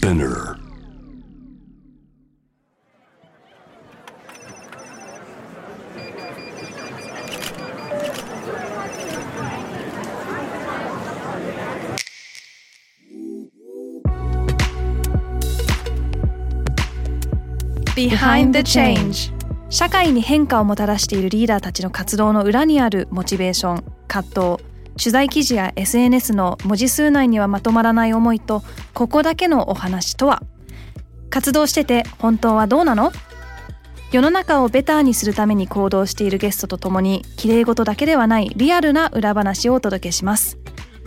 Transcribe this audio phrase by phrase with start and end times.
[0.00, 0.56] Spinner.
[19.68, 24.69] 社会に変化をもたらしているリーダーたちの活動の裏にあるモチベーション葛藤
[25.00, 28.62] 取材記事や SNS の文字数内にはまとまらない思いと
[28.92, 30.42] ここだけのお話とは？
[31.30, 33.10] 活動してて本当はどうなの？
[34.12, 40.58] 世の中をベターにするために行動しているゲストとともに綺麗事だけではないリアルな裏話をお届けします。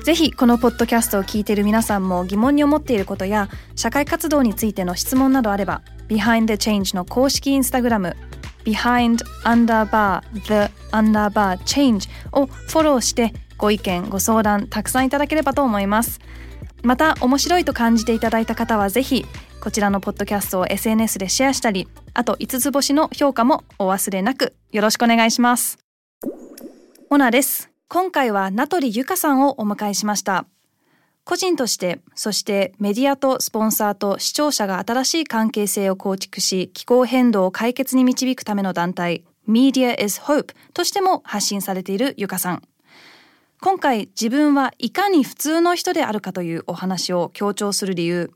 [0.03, 8.15] ぜひこのポッドキャストを聞いている皆さんも疑問に思っていることや社会活動についての質問などあれば Behind the Change の公式インスタグラム
[8.65, 16.19] Behind underbar the underbar change をフォローしてご意見ご相談たくさんいただければと思います。
[16.81, 19.25] また面白いと感じていただいた方はぜひ
[19.61, 25.77] こちらのポッドキャストを SNS でシェアしたりあと5つ星の評価もお忘れなくよろしくお願いします。
[27.09, 27.69] モナです。
[27.87, 30.45] 今回は名取ゆかさんをお迎えしました。
[31.23, 42.63] 個人としてそしてメディアとスポンサーと視聴者が新しい関係性を構築し気候変動を解決に導くための団体 Media is Hope としても発信されているゆかさん。
[43.63, 48.33] 今回自分はいかに普通の人であるかというお話を強調する理由。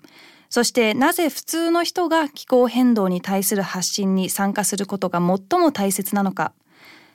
[0.50, 6.54] そしてなぜ普通の人が気候変動に対する発信に参加することが最も大切なのか。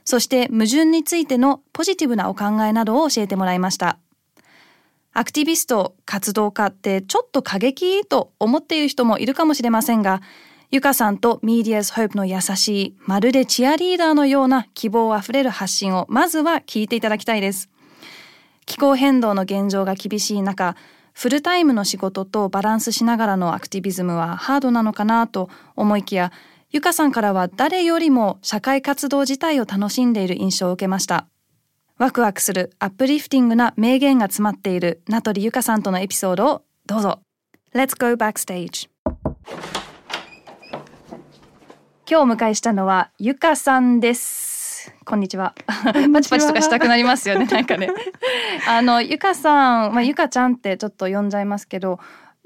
[0.05, 3.99] そして矛盾についてのポジティブなお考えなどを教えてもらいました。
[5.15, 10.21] アクティビスト活動家ってちょっと過激と思っている人もいるかもしれませんが
[10.71, 17.72] ゆかさんと Media's Hope の優しいまるでチアリーダーのような希望あふれる発信をまずは聞いていただきたいです。
[18.67, 20.77] 気候変動の現状が厳しい中
[21.13, 26.33] フルタイムの仕事とバランスしながらのアクティビズムはハードなのかなと思いきや
[26.71, 31.29] ゆかさんからは誰よりも社会活動自体を楽しんでいる印象を受けました。
[31.99, 37.21] ワクワクするアップリフティングな名言が詰まっている名取ゆかさんとのエピソードをどうぞ。
[37.75, 38.89] Let's go backstage
[42.09, 44.52] 今日お迎えしたのはゆかさんです。
[45.05, 45.55] こんにちは。
[46.13, 47.91] パチパチとかしたくなりますよね なんかね。
[48.69, 51.99] あのゆかさんまあゆかちゃんってちょっと呼んじゃいますけど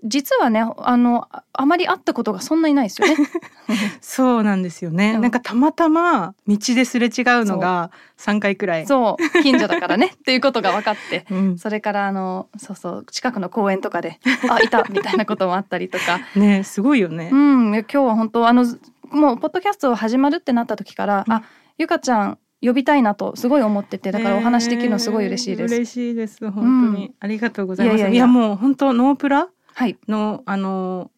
[0.05, 3.17] 実はねあのあまり会ったことがそんなにないですよね。
[4.01, 7.13] そうなんですよね、うんなんかたまたま道ですれ違う
[7.45, 8.87] のが3回くらい。
[8.87, 9.43] そう。
[9.43, 10.13] 近所だからね。
[10.17, 11.27] っていうことが分かって。
[11.31, 14.19] うん、それからあのそうそう近くの公園とかで
[14.49, 16.21] あいたみたいなこともあったりとか。
[16.35, 17.69] ねすごいよね、うん。
[17.69, 18.65] 今日は本当あの
[19.11, 21.33] もうポッドキャスト始まるってなった時から、うん。
[21.35, 21.43] あ
[21.79, 25.75] ゆかちゃん呼びたいなとすごい思っててだからお話できるのすごい嬉しいです。
[25.75, 29.49] えー嬉しいです本当に、うありがとうございますいやいやいやいやもう本当ノープラ？
[29.75, 31.11] はいのあの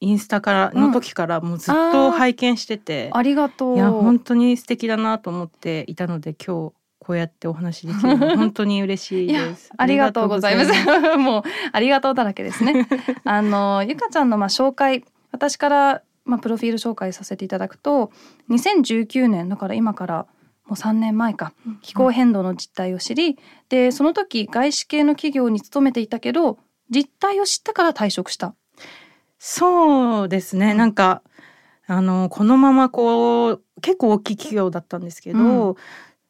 [0.00, 3.76] インスタからの時からもうずっと拝見してて、ありがとう。
[3.76, 9.70] いや本当に素敵だなと思っていたので今日こうやってお話できるの 本当に嬉しいです。
[9.76, 10.72] ありがとうございます。
[11.18, 11.42] もう
[11.72, 12.88] ありがとうだらけですね。
[13.24, 18.12] あのゆかちゃんのまあ紹介私からまあプロフィール紹介させていただくと
[18.50, 20.26] 2019年だから今から
[20.68, 21.52] もう3年前か。
[21.82, 26.58] 気候変動の実態を知り、でその時外資系の企業に勤めていたけど
[26.90, 28.54] 実態を知ったから退職した。
[29.38, 31.22] そうですね、なんか
[31.86, 35.76] あのこのままこう結構大きい企業だったんですけど、う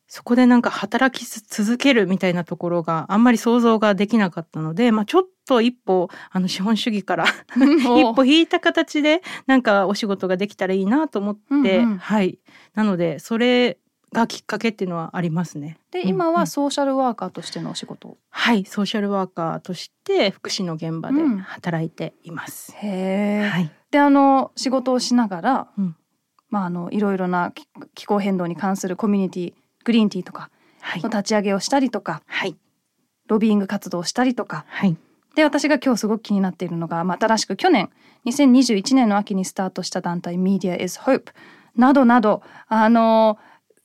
[0.09, 7.27] そこでなんか働き続けるみたいなところがあんまり想像ができなかったので、まあ、ちょっと一歩あの資本主義から
[7.57, 11.99] 一歩引いた形でなんかお仕事ができたらいいなと思って、うんうん。
[11.99, 12.39] はい。
[12.75, 13.79] なのでそれ
[14.13, 15.79] がきっかけっていうのはありますね。
[15.91, 18.19] で今うんうんはソーシャルワーカーとしてのお仕事を。
[18.31, 22.73] はいソーシャルワーカーとして福祉の現場でうん働いています。
[22.77, 23.49] へえ。
[23.49, 25.97] はい、であの仕事をしながら、うん
[26.51, 29.53] まああのいろいろな気気候変動に関するコミュニティ
[29.85, 32.57] グリーンティーとかはいの立ち上げをしたりとかはい
[33.27, 34.97] ロビーイング活動をしたりとかはい
[35.35, 37.91] で私が今日すごく気になっているのが、まあ、新しく去年
[38.27, 41.33] 2021年の秋にスタートした団体 Media is Hope
[41.77, 43.39] などなどあの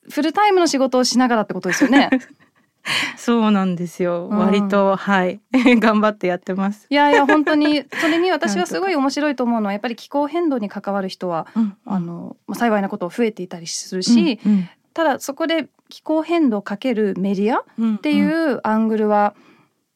[0.10, 2.10] フルタイムの仕事をしながらってことですよね。
[3.16, 4.28] そうなんですよ。
[4.30, 4.38] うん。
[4.38, 5.40] 割とはい。
[5.80, 6.86] 頑張ってやってます。
[6.90, 7.86] いやいや本当に。
[8.02, 17.98] それに私はすごい面白いと思うのはやっぱり気候変動に関わる人はうんあのまあ幸いなことを増えていたりするし、うんただそこで気候変動かけるメディアっうん。
[17.98, 19.34] ていうアングルは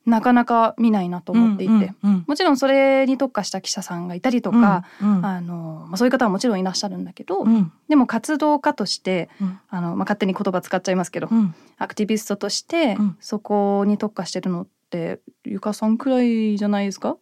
[0.07, 5.25] なかなか見ないなと思っていて、うんうんもちろんそれに特化した記者さんがいたりとか、うんうん。
[5.25, 7.71] あのまあ、そういう方はもちろんいらっしゃるんだけど、うん。
[7.89, 9.59] でも活動家としてうん。
[9.69, 11.54] あの、まあ、勝手に言葉使っちゃいますけど、うん。
[11.77, 13.18] アクティビストとしてうん。
[13.19, 17.18] そこに特化してるのってゆかさんくらいじゃないですか？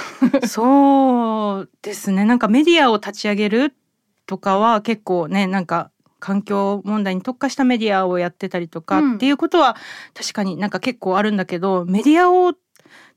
[0.46, 2.24] そうですね。
[2.24, 3.74] なんかメディアを立ち上げる
[4.26, 5.90] とかは結構ねなんか
[6.20, 9.76] 環境問題に特化したメディアをやってたりとかっていうことは
[10.14, 12.54] 確かになんか結構あるんだけど、メディアを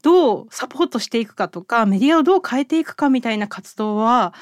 [0.01, 4.33] どうサポートしていくかとかメディアをどう変えていくかみたいな活動は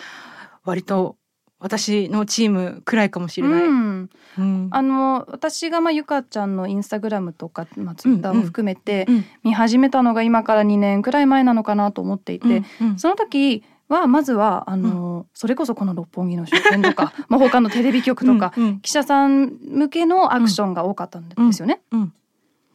[0.64, 1.18] 割と
[1.62, 3.62] 私のチームくらいかもしれない。
[3.62, 4.10] うん。
[4.40, 9.08] うん、あの私がまあゆかちゃんのインスタグラムとか、まあ、ツイッターも含めて
[9.44, 21.82] 見始めたのが今から2年くらい前なのかなと思っていて、うんうん、その時はまずはあの、うん、それこそこの六本木の書店とか まあ他のテレビ局とか、うんうん、記者さん向けのアクションが多かったんですよね。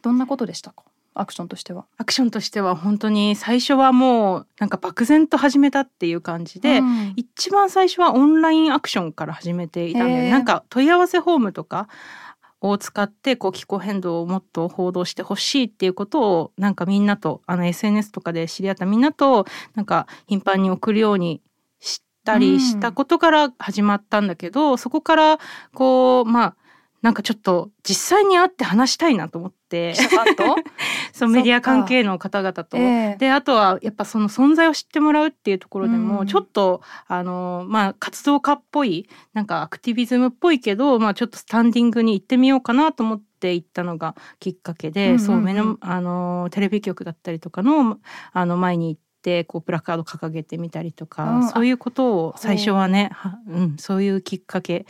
[0.01, 0.83] どんなことでしたか？
[1.17, 1.85] アクションとしては。
[1.97, 11.87] アクションとしては本当に最初はもうなんか漠然と始めたっていう感じで、うん、一番最初はオンラインアクションから始めていたんでなんか問い合わせフォームとか
[12.61, 19.45] を使ってこう気候変動をもっと報道してほしいっていうことをなんかみんなとあの SNS とかで知り合ったみんなと
[19.75, 21.41] なんか頻繁に送るように
[21.79, 25.39] したりしたことから始まったんだけど、うん、そこから
[25.73, 26.55] こうまあ
[27.01, 29.57] なんかちょっと実際に会って話したいなと思って。
[31.13, 32.77] そうメディア関係の方々と。
[32.77, 47.99] えー、であとはやっぱその存在を知ってもらうっていうところでも、ちょっとあのまあ活動家っぽいなんかアクティビズムっぽいけど、まあ、ちょっとスタンディングに行ってみようかなと思って行ったのがきっかけで、うんうんうん、そう目のあのテレビ局だったりとかの
[48.31, 49.07] あの前に行って。
[49.45, 53.11] こうプラカード掲げてみたりとか、うん、そういうことを最初はね、
[53.49, 54.85] うん、そういうきっかけ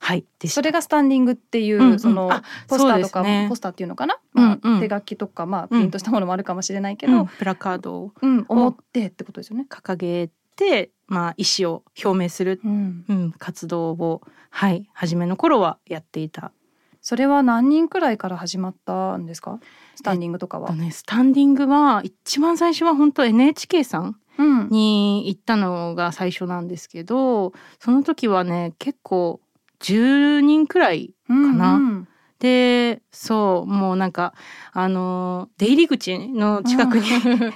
[0.00, 0.24] はい。
[0.46, 2.30] それがスタンディングっていう、うんうん、その
[2.68, 9.66] ポスターとか、ね、ポスターっていうのかな、まあ、手書きとか、まあ、プリントしたものもあるかもしれないけど、うん、プラカードを、うん、思ってってことですよね。
[9.68, 13.04] 掲げて、まあ、意思を表明する、うん。
[13.08, 16.52] うん、活動を、はい、初めの頃はやっていた。
[17.00, 19.60] それは何人くらいから始まったんですか？
[19.94, 20.74] スタンディングとかは。
[20.74, 24.16] ね、スタンディングは一番最初は本当 NHK さん。
[24.70, 29.40] に行ったのが最初なんですけど、その時はね結構
[29.80, 31.74] 10人くらいかな。
[31.74, 32.08] うんうん。
[32.38, 34.32] でそうもうなんか
[34.72, 37.52] あの出入り口の近くに 立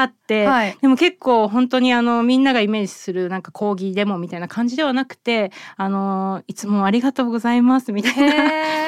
[0.00, 8.34] って、はい、でも結構本当にあのみんながイメージするなんか抗議デモみたいな感じではなくてあのいつもありがとうございますみたいな。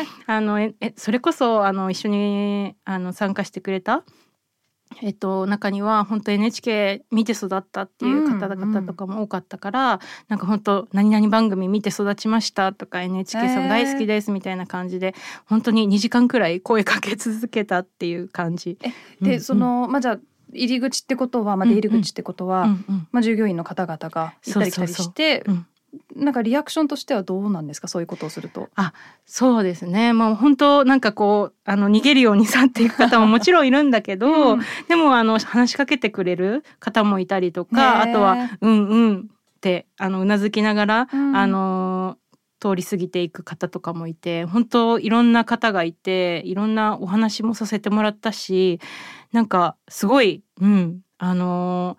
[0.27, 4.05] あのえそれこそあの一緒にあの参加してくれた
[5.03, 15.15] えっと、中には本当 NHK 見て育ったっていう方々とかも多かったから、うんうん、なんか本当何々番組見て育ちましたとか NHK さん大好きですみたいな感じで
[15.47, 18.79] 本当に2時間くらい声かけ続けたっていう感じ。
[18.81, 18.91] で、
[19.21, 20.19] うんうん、そのまあじゃあ
[20.53, 25.43] 入り口ってことは、まあ、出入り口ってことは、うんうん、まあ、従業員の方々が行ったり来たりして。
[25.45, 25.76] そうそうそう
[26.15, 27.89] なんかリアクションとしてはどうなんですか？
[27.89, 28.69] そういうことをすると。
[28.75, 28.93] あ
[29.25, 30.13] そうですね。
[30.13, 39.21] もう本当なんかこうあの逃げるように去っていく方ももちろんいるんだけど、うん、でもあの話しかけてくれる方もいたりとかあとは「うんうん」
[39.57, 42.19] ってあのうなずきながら、うん、あの
[42.61, 48.81] 通り過ぎていく方とかもいて本当いろんな方がいていろんなお話もさせてもらったし
[49.33, 51.97] なんかすごい、うん、あの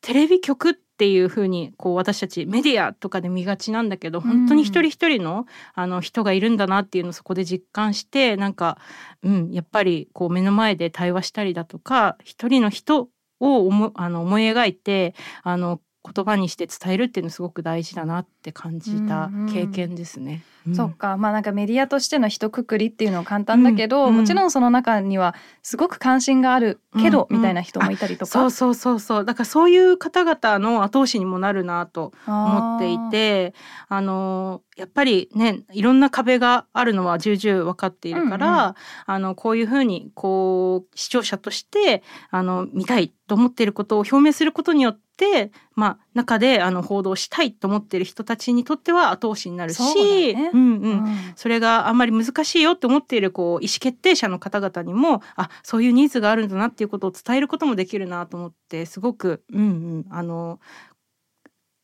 [0.00, 5.44] テレビ局ってっていうふうにこう私たちメディアとかで見がちなんだけど本当に一人一人の
[5.74, 8.78] あの人がいるんだなっていうのをそこで実感してなんか、
[9.22, 13.10] うん、やっぱりこう目の前で対話したりだとか一人の人
[13.40, 15.82] を思あの思い描いてあの
[16.14, 20.32] 言葉にして伝えるっていうのすごく大事だなって感じた経験ですね。
[20.32, 21.16] うん、そっか。
[21.16, 28.30] まあなんかメディアとしての一括りっていうのは簡単だけど、うん、もちろんその中にはすごく関心があるけど、みたいな人もいたりとか？
[28.30, 29.24] そうそうそうそう。
[29.24, 33.54] だからそういう方々の後押しにもなるなと思っていて
[33.88, 38.74] あのやっぱりねいろんな壁があるのは重々分かっているから、うんうん、
[39.06, 59.64] あのこういうふうにこう視聴者としてあの見たいと思っていることを表明することによって、まあ、中であの報道したいと思っている人たちにとっては後押しになるし、ね、うんうん、うん、それがあんまり難しいよって思っているこう意思決定者の方々にもあそういうニーズがあるんだなっていうことを伝えることもできるなと思ってすごく、うんう
[59.98, 60.60] ん、あの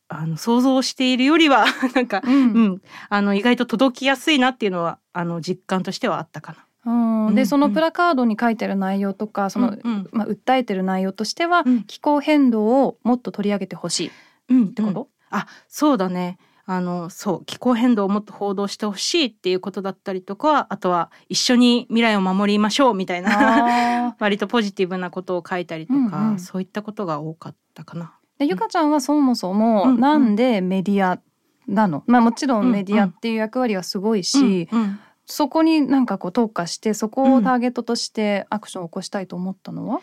[0.09, 1.65] あの想像しているよりは
[1.95, 6.67] なんか、うん、うん、あの意外と届きやすいなっていうのはあの実感としてはあったかな。
[6.85, 28.15] うん、でそのプラカードに書いてる内容とかその、うんうん、まあ、訴えてる内容としては、うん、気候変動をもっと取り上げてほしいってこと、うんうん、あそうだねあのそう気候変動をもっと報道してほしいっていうことだったりとかあとは一緒に未来を守りましょうみたいな 割とポジティブなことを書いたりとか、うんうん、そういったことが多かったかな。
[28.39, 31.21] でゆかちゃんはそもそもなんでメディア
[31.67, 35.01] なの、うんうん、まあもちろんメディアっていう役割はすごいし、うんうん。
[35.27, 40.03] そこになんかこう特化してそこをターゲットとしてアクションを起こしたいと思ったのは、うん、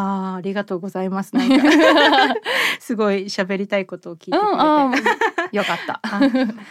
[0.00, 1.34] ああありがとうございます。
[1.34, 1.56] なんか
[2.78, 4.52] すごい喋りたいことを聞いてくれて。
[4.52, 6.00] うん、よかった。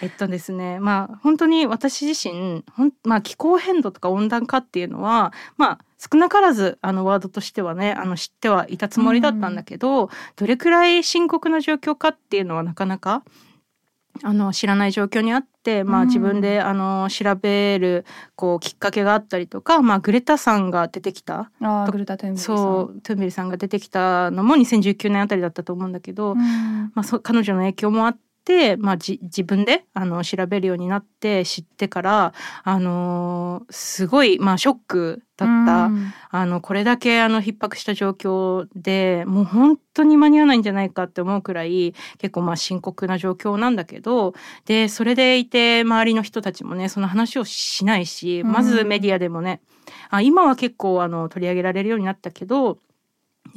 [0.01, 13.23] えっとですねまあ本当に私自身ほん、まあ、気候変動とか温暖化っていうのはまあ少なからずあのワードとしてはねあの知ってはいたつもりだったんだけど、どれくらい深刻な状況かっていうのはなかなか
[14.23, 16.07] あの知らない状況にあって、まあ、うん。
[16.07, 18.05] 自分であの調べる
[18.35, 21.51] こうきっかけがあったりとか、まあ、グレタさんが出てきた。
[21.61, 22.57] あーグルタテンベリさん。
[22.57, 26.91] そうトゥンベリさんが出てきたのも2019年あたりだったと思うんだけど、うん。
[26.93, 28.26] まあ、そ彼女の影響もあって、
[28.77, 36.13] まあ、じ自分であの調べるようになって知ってから、あのーすごい、まあ、ショックだった、うん。
[36.29, 44.33] あのこれだけあの逼迫した状況でもう本当に間に合わないんじゃないかって思うくらい結構まあ深刻な状況なんだけど
[44.65, 48.51] でそれでいて周りの人たちもねその話をしないしうん。
[48.51, 49.61] まずメディアでもね、
[50.09, 52.79] あ今は結構あの取り上げられるようになったけど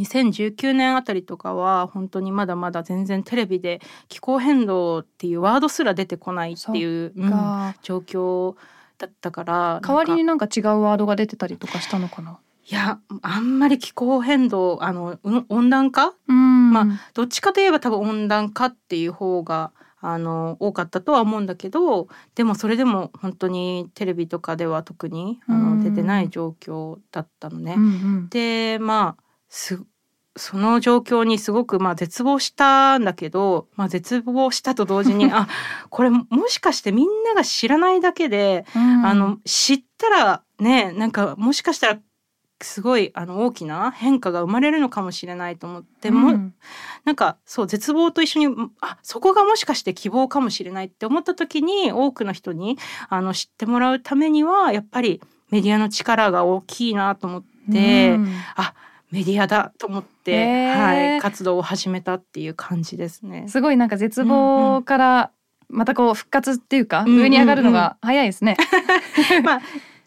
[0.00, 8.56] 2019年あたりとかは本当にまだまだ全然テレビで気候変動っていうワードすら出てこないっていう、うんが状況
[8.98, 12.38] だったから代わりになんか違うワードが出てたりとかしたのかな？
[12.66, 16.12] いやあんまり気候変動あのうん温暖化？
[16.28, 16.70] うん。
[16.72, 25.78] まどっちかといえば多分温暖化っていう方があの多かったとは思うんだけどでもそれでも本当にテレビとかでは特にあうん。
[25.78, 27.74] の出てない状況だったのね。
[27.76, 28.28] うんうん。
[28.28, 29.29] でまあす
[30.36, 35.48] その状況にすごくまあ絶望したんだけど、まあ、絶望したと同時に あ
[35.90, 39.06] これもしかしてみんなが知らないだけで、うん。
[39.06, 41.98] あの知ったらねなんかもしかしたら
[42.62, 46.54] すごいあの大きな変化が生まれるのかもしれないと思って、もうん。
[47.04, 52.78] なんかそう絶望と一緒にあそこがもしかして希望かもしれないって思った時に多くの人に
[53.08, 58.28] あの知ってもらうためにはやっぱりメディアの力が大きいなと思って、うん。
[58.56, 58.74] あ
[59.10, 63.46] メディアだと思って、はい、活動を始めたっていう感じですね。
[63.48, 65.30] すごいなんか絶望から
[65.68, 67.22] またこう復活っていうか、うんうんうん。
[67.22, 68.56] 上に上がるのが早いですね。
[69.44, 69.60] まあ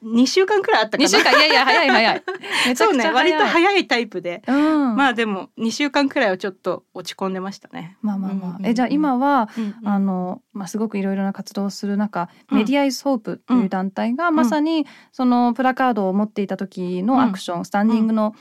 [0.04, 1.06] 2週間くらいあったかな。
[1.06, 2.24] 二週間いやいや早い早い。
[2.68, 3.32] めちゃそうねくちゃ早い。
[3.32, 7.98] 割と早いタイプで、うん、まあでも2週間くらいはちょっと落ち込んでましたね。
[8.02, 9.88] まあまあまあ、うんうんうんえじゃあ今は、うんうん。
[9.88, 12.58] あのまあすごくいろいろな活動をする中、うん。
[12.58, 18.36] メディアイズホープという団体が、まさにそのプラカードを持っていた時のアクション、スタンディングの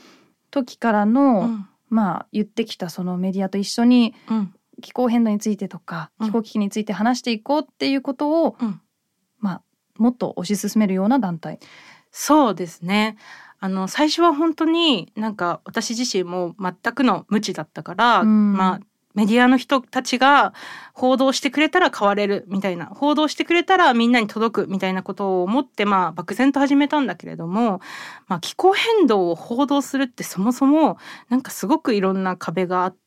[0.53, 1.67] 時からの、うん。
[1.89, 4.53] まあ言ってきたそのメディアと一緒にうん。
[4.81, 6.27] 気候変動についてとかうん。
[6.27, 8.81] 気候危機について話していこうっていうことを、うん。
[9.39, 9.61] まあ
[9.97, 11.59] もっと推し進めるような団体。
[12.11, 13.17] そうですね。
[13.59, 18.53] あの最初は本当になんか私自身も全くの無知だったから、うん。
[18.53, 18.79] まあ
[19.13, 20.53] メディアの人たちが
[20.93, 27.81] 報道してくれたら変われるみたいな報道してくれたらみんなに届くみたいなことを思ってまあ漠然と始めたんだけれども、
[28.27, 30.97] まあ、気候変動を報道するってそもそも
[31.29, 33.03] なんかすごくいろんな壁があって。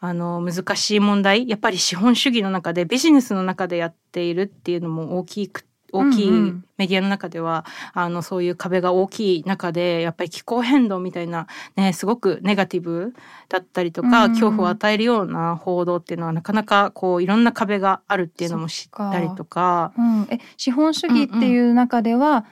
[0.00, 6.64] あの難しい問題やっぱり資本主義の中でビジネスの中でやっているっていうのも大きく大きいうんうん。
[6.76, 13.14] メディアの中では、あのそういう壁が大きい中でやっぱり気候変動みたいなねすごくネガティブ
[13.48, 19.92] だったりとか、うん恐怖を与えるような報道っていうのはなかなかこういろんな壁があるっていうのも知ったりとか。
[19.98, 22.44] うん、え資本主義っていう中では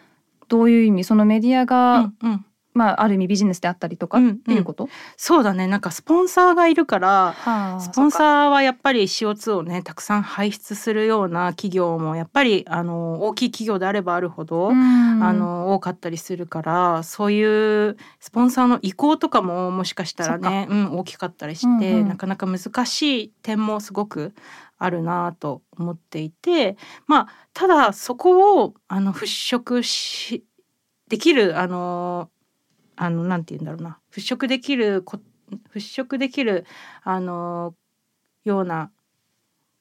[0.49, 1.05] どういう意味？
[1.05, 4.39] そのメディアうが、んうんまあある意味ビジネスであったりとかっうんうん。
[4.39, 5.67] ていうこと、そうだね。
[5.67, 7.81] なんかスポンサーがいるからはあ。
[7.81, 15.23] スポンサーはやっぱり CO2 をねたくさん排出するような企業もやっぱりあの大きい企業であればあるほど、うん。
[15.23, 22.09] あの多かったりするからそういうスポンサーの意向とかももしかしたらね、うん、大きかったりして、うんうん。
[22.09, 24.35] なかなか難しい点もすごく
[24.79, 30.45] あるなと思っていてまあただそこをあの払拭し
[31.09, 32.31] できるあの
[32.97, 33.99] あのなんて言うんだろうな。
[34.13, 35.21] 払拭できるこ
[35.75, 36.67] 払拭できる
[37.03, 37.75] あの
[38.45, 38.91] ような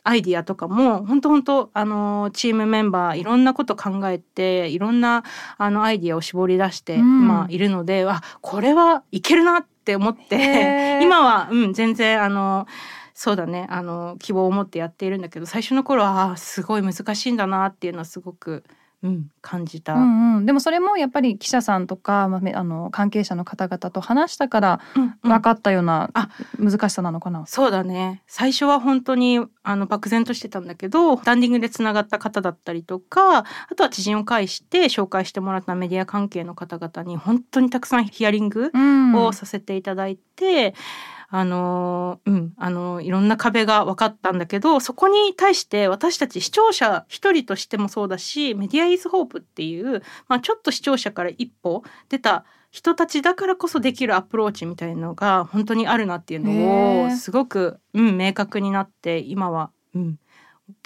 [0.04, 5.24] アイディアとかも本当本当あのチームメンバーいろんなこと考えていろんな
[5.58, 7.28] あのアイディアを絞り出して、うん。
[7.28, 11.02] まあいるのであこれはいけるなって思っへてー。
[11.04, 12.68] 今は、うん、全然あの
[13.16, 18.64] そうだねあの希望を持ってやっているんだけど最初の頃はあすごい難しいんだなっていうのはすごく、
[19.04, 19.94] うん、感じた。
[19.94, 27.46] うんうん、でもそれもやっぱり記者さんとか、まあめ、あの関係者の方々と話したからうんうん分かったようなあ難しさなのかな？
[27.46, 40.74] そうだね最初は本当にあの漠然としてたんだけどスタンディングでつながった方だったりとかあとは知人を介して紹介してもらったメディア関係の方々に本当にたくさんヒアリングうんをさせていただいて、
[41.30, 60.20] あのうんあのいろんな壁が分かったんだけどそこに対して私たち視聴者一人としてもそうだしメディアイズホープっていう、まあ、ちょっと視聴者から一歩出た人たちだからこそできるアプローチみたいのが本当にあるなっていうのをすごく、うん、明確になって今は、うん、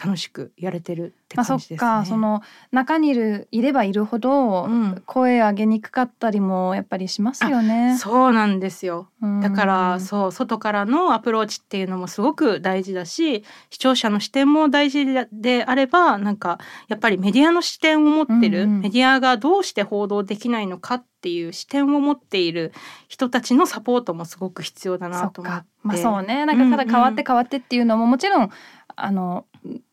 [0.01, 1.87] 楽しくやれてるって感じですね。
[1.87, 4.67] まあ、そっかその中にいるいればいるほど、
[5.05, 7.97] 声上げにくかったりもやっぱりしますよね。
[7.97, 9.09] そうなんですよ。
[9.41, 16.59] だからそう外からのアプローチっていうのもすごく大事だし視聴者の視点も大事であればなんか
[16.89, 22.73] やっぱりメディアの視点を持ってる、うんうん、メディアがどうして報道できないのかっていう視点を持っている
[23.07, 25.65] 人たちのサポートもすごごく必要だなと思って。
[25.81, 28.49] まあそうねなんかただ変わって変わってっていうのももちろん
[28.97, 29.45] あの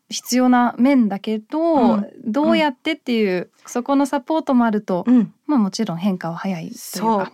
[0.09, 7.31] 必要な面だけど、うん、どうやってっていう、うん、そこのサポートもあると、うん、まあもちろん変化は早いというか。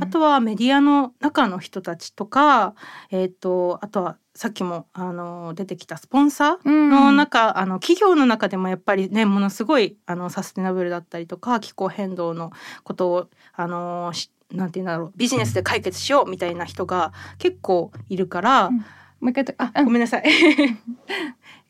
[0.00, 2.74] あとはメディアの中の人たちとか、
[3.12, 12.50] えーと、あとはさっきもあの出てきたスポンサーの中、あの企業の中でもやっぱりねものすごいあのサステナブルだったりとか気候変動の
[12.82, 14.12] ことをあの
[14.52, 20.24] なんて言うんだろうビジネスで解決しようみたいな人が結構いるから、もう一回あ、ごめんなさい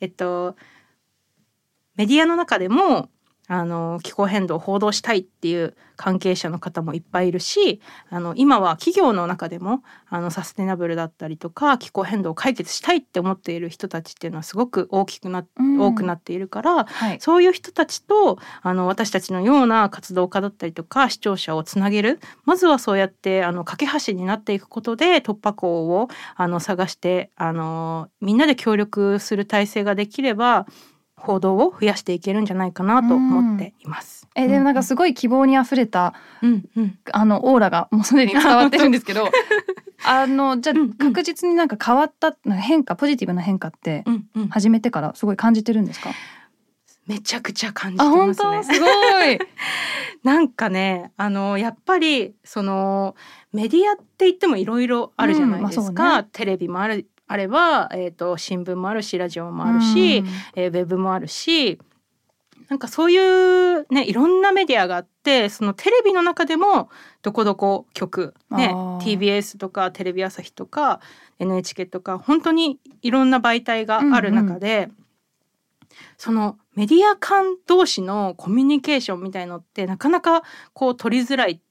[0.00, 0.56] えっと
[1.96, 3.10] メディアの中でも
[3.48, 22.20] あの気候変動を報道したいっていう関係者の方もいっぱいいるしあの今は企業の中でもあのサステナブルだったりとか気候変動を解決したいって思っている人たちっていうのはすごく大きくな、うん、多くなっているから、はい、そういう人たちとあの私たちのような活動家だったりとか視聴者をつなげる。
[22.44, 30.66] まずはそうやってあの架け橋になっていくことで突破口をあの探してあのみんなで協力する体制ができれば
[31.18, 34.28] 報道を増やしていけるんじゃないかなと思っています。
[34.34, 39.28] えでもなんかすごい希望にあふれた、うんうん、あのオーラがもうすでに伝わってるんですけど
[40.06, 44.04] あのじゃあ確実になんか変わった変化ポジティブな変化って
[44.50, 46.10] 始めてからすごい感じてるんですか、
[47.08, 48.74] めちゃくちゃ感じてますね。
[48.74, 49.38] すごい。
[50.22, 53.16] なんかねあのやっぱりその
[53.52, 61.78] メディアって言ってもいろいろあるじゃないですか、うんまあね、テレビもあるあれば、えーと、新聞もあるしラジオもあるし、うん、えー、ウェブもあるし
[62.68, 66.90] なんかそういうねいろんなメディアがあってそのテレビの中でも
[67.22, 71.00] どこどこ局、ね、TBS とかテレビ朝日とか
[71.38, 74.94] NHK とか本当にいろんな媒体がある中で、うんうん、
[76.16, 81.64] そのメディア間同士のコミュニケーションみたいのってなかなかこう取りづらいって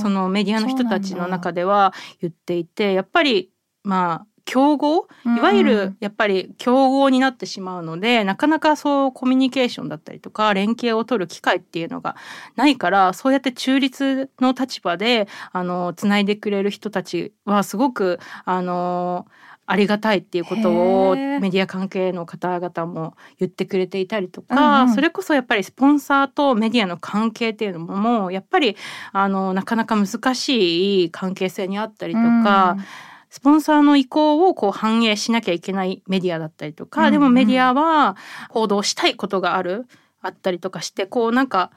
[0.00, 3.50] そのメディアの人たちの中では言っていてやっぱり
[3.84, 5.08] まあ競合？
[5.24, 12.16] いわゆるやっぱり競合になってしまうので、うん、なかなかそうコミュニケーションだったりとか連携を取る機会っていうのが
[12.56, 19.26] ないからそうやって中立の立場であのつないでくれる人たちはすごくあの
[19.64, 20.70] ありがたいっていうこと
[21.10, 28.76] をメディア関係の方々も言ってくれていたりとか、うんうん、それこそやっぱりスポンサーとメディアの関係っていうのもやっぱり
[29.12, 32.76] あのなかなか難しい関係性にあったりとか。
[32.76, 32.84] うん
[33.32, 38.14] スポンサーの意向をこう反映しなきゃいけないメディアだったりとか、うんうん、でもメディアは
[38.50, 39.86] 報道したいことがある
[40.20, 41.70] あったりとかしてこうなんか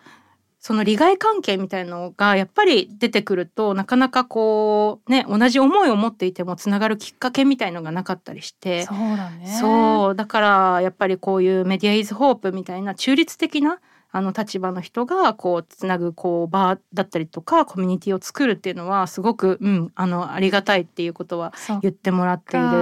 [0.60, 8.84] その利害関係みたいのがやっぱり出てくるとなかなかこうね同じ思いを持っていてもつながるきっかけみたいのがなかったりして。
[8.84, 9.48] そうだね。
[9.62, 13.80] そうだからやっぱりこういうメディアイズホープみたいな中立的な
[14.16, 22.66] あの立場の人がこうつなぐこう場だったりとかコミュニティを作るっていうのはすごく、うん、あのありがたいっていうことは言ってもらっている。
[22.66, 22.80] うんう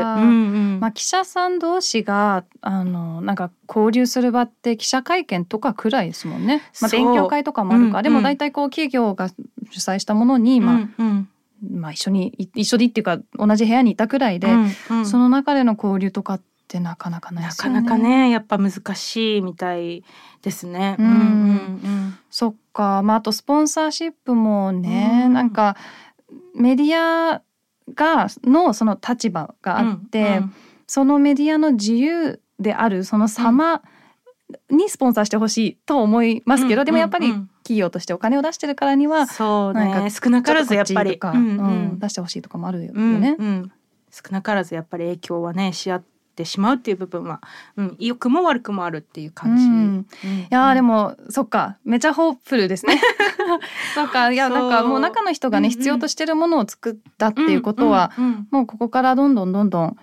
[0.78, 0.80] ん。
[0.80, 6.62] まあ、記者さん同士があのなんか交流する場って記者会見とかくらいですもんね。
[6.80, 9.34] まあ、勉強会とかもあるか、うんうん、でも大体こう企業が主
[9.80, 11.30] 催したものに、まあ、うんうん。
[11.80, 17.50] まあ、一緒に一緒にっていうか同じ部屋にいたくらいで、うんうん、その中での交流とかってなかなかないね。
[17.50, 20.04] なかなかねやっぱ難しいみたい
[20.42, 20.96] ですね。
[21.00, 25.78] うんうんうん、そっか、まあ、あとスポンサーシップもね、うん、なんか
[26.56, 27.42] メディア
[27.94, 30.54] がのその立場があって、うんうん、
[30.88, 33.82] そのメディアの自由であるその様
[34.70, 37.34] にスポンサーしてほしいと思いますけど、うん、でもやっぱり
[37.64, 40.10] 企業としてお金を出してるからには、そうね。
[40.12, 43.38] 少なからずやっぱり、うんうん、出してほしいとかもあるよね。
[44.12, 47.42] 少なからずやっぱり影響はねし合ってしまうっていう部分は、
[47.78, 49.64] うん、良くも悪くもあるっていう感じ。
[49.64, 51.78] うん、いやでもそっか。
[51.84, 53.00] めちゃホープルですね。
[53.96, 54.32] そっか。
[54.32, 58.12] いやなんかもう中の人がね、必要としてるものを作ったっていうことは、
[58.52, 59.98] もうここからどんどんどんどん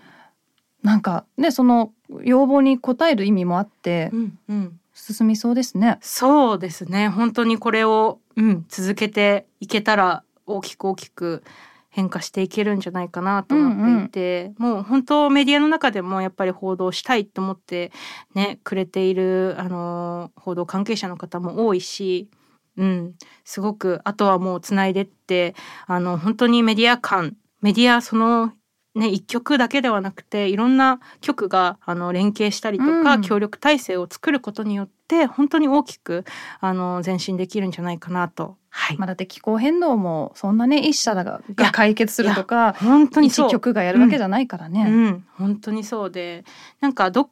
[0.83, 5.99] なんかねその要望に応える意味もあって、うんうん、進みそうですね。
[6.01, 7.09] そうですね。
[7.09, 11.43] 本当にこれを、うん、続けていけたら大きく大きく
[11.91, 17.93] 変化していけるんじゃないかなと思っていて、うんうん、もう本当メディアの中でもやっぱり報道したいと思って
[18.35, 22.41] ねくれているあの報道関係者の方も多いし、う
[22.81, 25.55] うん、すごくあとはもうつないでって
[25.87, 28.53] あの本当にメディア間メディアその
[28.95, 36.25] ね一曲だけではなくていろんな曲があの連携したりとか、うん協力体制を作ることによって本当に大きく
[36.61, 38.57] あの前進できるんじゃないかなと。
[38.73, 44.87] はい、まあだって気候変動もそんなね一社がいやが解決するとか本当に一曲がやるわけじゃないからね。
[44.89, 46.45] うん、本当にそうで
[46.81, 47.31] なんかど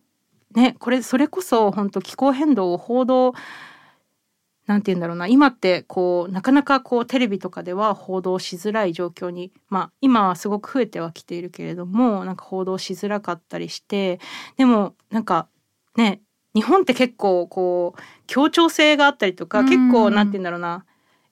[0.55, 3.35] ねこれそれこそ本当気候変動を報道
[4.67, 14.21] なんて言うんだろうな今ってこうなかなかこうテレビとかでは報道しづらい状況にまあ今はすごく増えてはきているけれどもなんか報道しづらかったりして
[14.57, 15.49] でもなんか
[15.97, 16.21] ね
[16.55, 19.69] 日本って結構こう協調性があったりとかうん。
[19.69, 20.85] 結構なんて言うんだろうな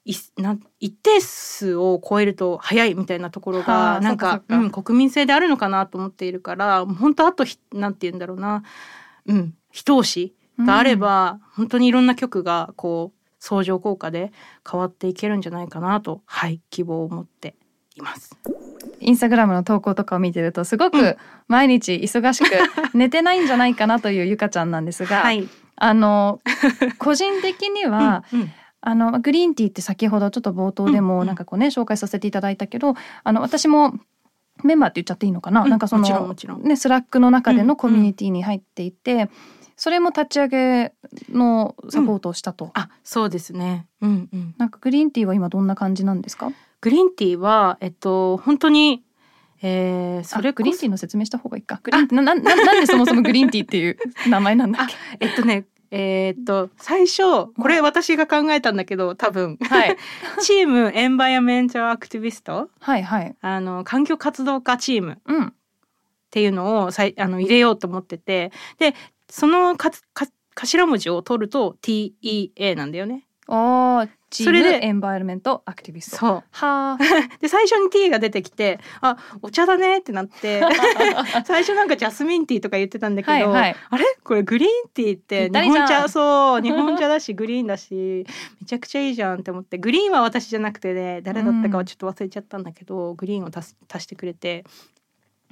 [0.06, 8.62] 一定数を超えると早いみたいなところはあがなんかうん、国民性であるのかなと思っているから本当あとひなんて言うんだろうな、
[9.26, 14.32] うん、一押しがあれば、本当にいろんな曲がこう相乗効果で
[14.68, 17.56] 変わっていけるんじゃないかなとはい希望を持って
[17.96, 18.36] います。
[19.00, 22.50] インスタグラムの投稿とかを見てるとすごうく毎日忙しく
[22.96, 26.40] 寝てないんじゃないかなというゆかちゃんなんですが、はい、あの
[26.98, 28.52] 個人的には、うんうん
[28.88, 31.04] あの Green Tea って先ほどちょっと冒頭でうんうん。
[31.06, 32.94] もなんかこうね紹介させていただいたけど
[33.24, 33.94] あの私も
[34.62, 35.70] メンバーって言っちゃっていいのかな、うん。
[35.70, 37.66] なんかそのもちろんね Slack の中でうんうん。
[37.66, 39.28] のコミュニティに入っていて、
[39.76, 40.92] それも立ち上げ
[41.30, 46.52] のサポートをしたと、あそうですね、うんうん、なんか Green Tea は今どんな感じなんですか？
[46.80, 49.02] Green Tea はえっと本当に、
[49.62, 51.80] えー、それあ Green Tea の説明した方がいいか。
[51.82, 53.98] Green Tea ななななんでそもそも Green Tea っていう
[54.30, 54.94] 名前なんだっけ？
[55.20, 59.58] えっとねえーっと最初これ私が考えたんだけど多分。
[59.60, 59.96] はい。
[60.42, 62.70] チームエンバイアメントアクティビスト？
[62.80, 63.34] はいはい。
[63.40, 65.52] あの環境活動家チームっうん。
[66.30, 68.52] ていうのをさいあの入れようと思ってて。
[68.78, 68.94] で
[69.28, 73.25] そのかつか頭文字を取ると TEA なんだよね。
[73.48, 76.30] おーチームそれでエンバイロメントアクティビストそう。
[76.32, 76.98] はあ。
[77.40, 80.62] で最初に T が出てきてあお茶だねってなって
[81.46, 83.76] 最初なんかジャスミンティーとか言ってたんだけど、はいはい。
[83.90, 84.04] あれ？
[84.24, 88.26] これグリーンティーって日本茶そう日本茶だしグリーンだし
[88.60, 94.64] めちゃくちゃいいじゃんって思ってグリーンは私じゃなくてね誰だったかはちょっと忘れちゃったんだけど、グリーンを足す足してくれて。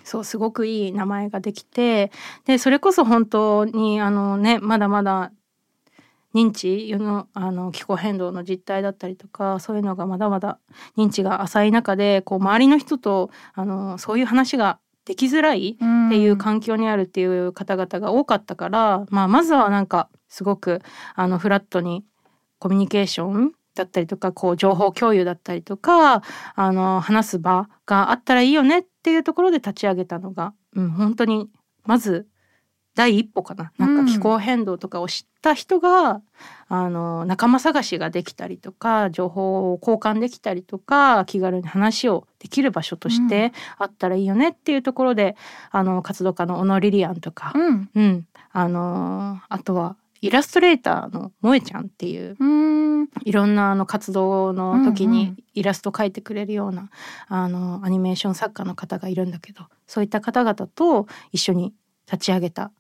[0.03, 2.13] そうすごくいい名前ができて
[2.45, 5.33] でそれこそ本当にあのねまだまだ
[6.35, 10.59] 認知世のあの気候変動の実態だったりとかそういうのがまだまだ
[10.97, 20.81] 認知が浅い中でこう周りの人とあのそういう話ができづらいっていう環境にあるっていう方々が多かったから、まあ、まずはなんかすごく
[21.15, 22.05] あのフラットに
[22.59, 26.23] コミュニケーションだったりとかこう情報共有だったりとか
[26.55, 31.51] あの話す場があったらいいよねっていうところで立ち上げたのが、うん、本当に
[31.85, 32.27] まず
[32.95, 33.73] 第一歩かな。
[33.79, 36.23] なんか気候変動とかを知った人が、
[36.69, 45.37] あの仲間探しができたりとか情報を交換できたりとか気軽に話をできる場所としてあったらいいよねっていうところで、
[45.71, 47.91] あの活動家の小野リリアンとか、うん。
[47.95, 48.27] うん。
[48.53, 53.09] あのあとはイラストレーターの萌えちゃんっていううん。
[53.25, 55.37] いろんなあの活動の時にうんうん。
[55.55, 56.91] イラスト描いてくれるような、
[57.29, 61.75] あのアニメーション作家の方がいるんだけどそういった方々と一緒に
[62.11, 62.71] 立ち上げた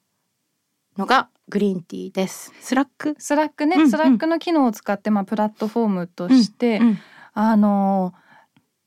[0.96, 2.52] のが Green Tea です。
[2.60, 3.90] Slack？Slack ね、うんうん。
[3.90, 6.98] Slack の機能を使ってまあプラットフォームとして、うん
[7.36, 8.14] あの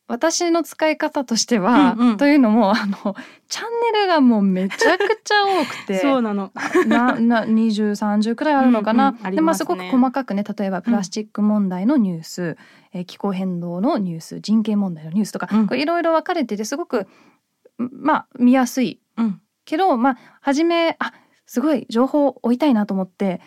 [0.09, 2.17] 私の使い方としては、うんうん。
[2.17, 3.13] というのもあの
[3.49, 6.53] チャンネルがもうめちゃくちゃ多くて そうなの。
[6.87, 9.09] なな2030くらいあるのかな。
[9.09, 9.35] うんうんありますね。
[9.35, 12.57] でまあすごく細かくね例えばプラスチック問題のニュース、
[12.93, 15.77] えー気候変動のニュース人権問題のニュースとか、うん。
[15.77, 17.07] いろいろ分かれててすごくん
[17.91, 19.01] まあ見やすい。
[19.17, 19.41] うん。
[19.65, 21.11] けどまあ初めあ
[21.47, 23.41] すごい情報を追いたいなと思って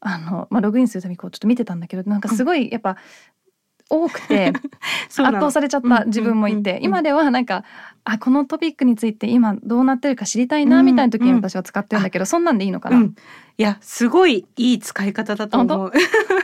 [0.00, 2.96] あの、まあ、ログインするためにこうちょっと見てたんだけどなんかすごいやっぱ
[3.88, 4.52] 多くて
[5.08, 7.64] 圧倒されちゃっうんた自分もいて、うんうん今ではなんか
[8.04, 13.14] あこのトピックについて今どうなってるか知りたいなみたいな時に私は使ってるんだけど、そんなんでいいのかな、うん、
[13.58, 15.92] いやすごいいい使い方だと思う。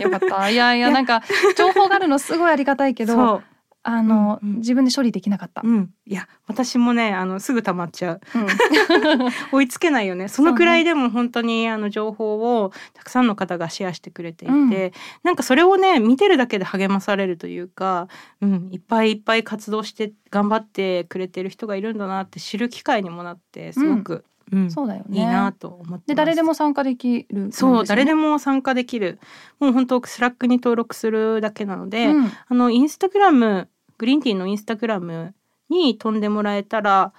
[0.01, 0.51] よかった。
[0.51, 1.22] いやいや なんか
[1.57, 3.42] 情報があるのすごいありがたいけどそ
[3.85, 4.57] あの、うんうん。
[4.59, 5.62] 自分で処理できなかった。
[5.64, 5.68] う、。
[5.68, 8.21] うん、いや私もねあのすぐ溜まっちゃう。
[8.35, 8.47] うん。
[9.53, 10.29] 追いつけないよね。
[10.29, 14.92] そのくらいでも本当にあの情報をたくさんの方がシェアしてくれていて、うん。
[15.25, 18.09] なんかそれをね見てるだけで励まされるというか、
[18.40, 24.71] うん、いっぱいいっぱい活動して頑張ってくれてる人がいるんだなって知る機会にもなってすごく、うん。
[24.71, 25.19] そうだよね。
[25.19, 26.09] いいなと思って。
[26.09, 29.19] で誰でも参加できるね、そう誰でも参加できる。
[29.59, 32.31] もう本当 Slack に登録するだけなので、うん。
[32.49, 35.35] あのインスタグラム Green Tea のインスタグラム
[35.69, 37.12] に飛んでもらえたら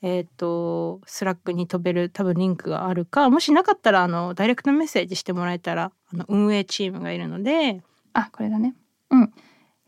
[0.00, 7.82] えっ、と Slack に飛べる多分リンクがあるかもしなかったらあのダイレクトメッセージしてもらえたらあの運営チームがいるので。
[8.12, 8.74] あこれだね。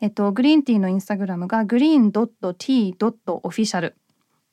[0.00, 3.92] えっとグリーンティーのインスタグラムがグリーン .t.official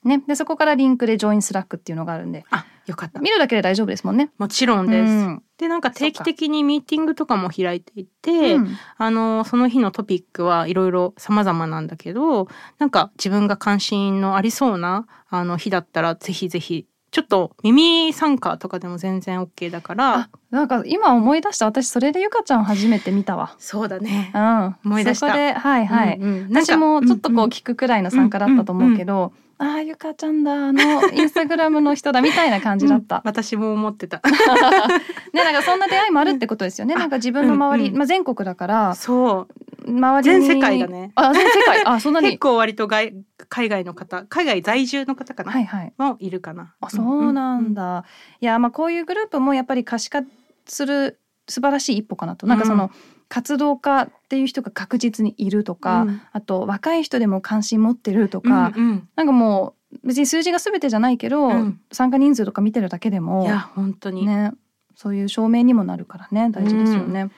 [0.04, 0.24] ね。
[0.28, 2.46] でそこからリンクで join Slack っていうのがあるんで。
[2.50, 3.20] あよかった。
[3.20, 4.32] 見るだけで大丈夫ですもんね。
[4.38, 5.44] もちろんです、うん。
[5.58, 8.78] でなんか定期的にミーティングとかも開いていて、うん。
[8.98, 12.48] あのその日のトピックはいろいろ様々なんだけど
[12.80, 20.16] なんか自分が関心のありそうなあの日だったらぜひぜひちょっと耳参加とかでも全然 OK だから。
[20.16, 21.66] あなんか今思い出した。
[21.66, 23.56] 私それでゆかちゃん初めて見たわ。
[23.58, 24.32] そうだね。
[24.34, 25.28] うん、思い出した。
[25.28, 26.56] そこではいはい、うんうん。
[26.56, 30.68] 私もちょっとこんう聞くくらいの参加だったと思うけど、ああゆかちゃんだ。
[30.68, 33.22] あの インスタグラムの人だみたいな感じだった。
[33.26, 34.22] 私も思ってた。
[35.34, 36.94] ねなんかそんな出会いもあるってことですよね。
[36.94, 37.98] うんなんか自分の周り、うんうん。
[38.00, 39.48] まあ全国だからそ
[39.86, 39.90] う。
[39.90, 40.46] 周りに。
[40.46, 41.12] 全世界だね。
[41.16, 41.84] あ全世界。
[41.86, 43.14] あそんな結に構割と外
[43.50, 45.94] 海外の方海外在住の方かな、はいはい。
[45.98, 46.76] もいるかな。
[46.80, 48.04] あそうなんだ。
[48.42, 50.22] いやまあこういうグループもやっぱり可視化
[50.66, 52.46] する素晴らしい一歩かなと。
[52.46, 52.92] なんかその、
[53.30, 56.22] 活動家っていう人が確実にいるとか、うん。
[56.32, 59.10] あと若い人でも関心持ってるとか、うんうん。
[59.16, 61.80] なんかもう別に数字が全てじゃないけど、うん。
[61.92, 64.52] 参加人数とか見てるだけでいもや本当に、ね
[64.96, 67.30] そういう証明にもなるからね大事ですよね。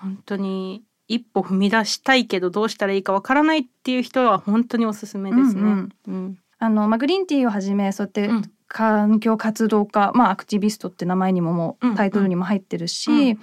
[0.00, 5.60] 本当に一歩踏み出したいけどどうしたらいいかわからないっていう人は本当におすすめですね。
[5.62, 5.92] うんうん。
[6.06, 6.38] うん。
[6.58, 8.42] あのまあ、グリーンティーをはじめそうやってうん。
[8.68, 11.92] 環境活動家、まあ、アクティビストって名前にももうん。
[11.92, 13.38] うタイトルにも入ってるし、うん。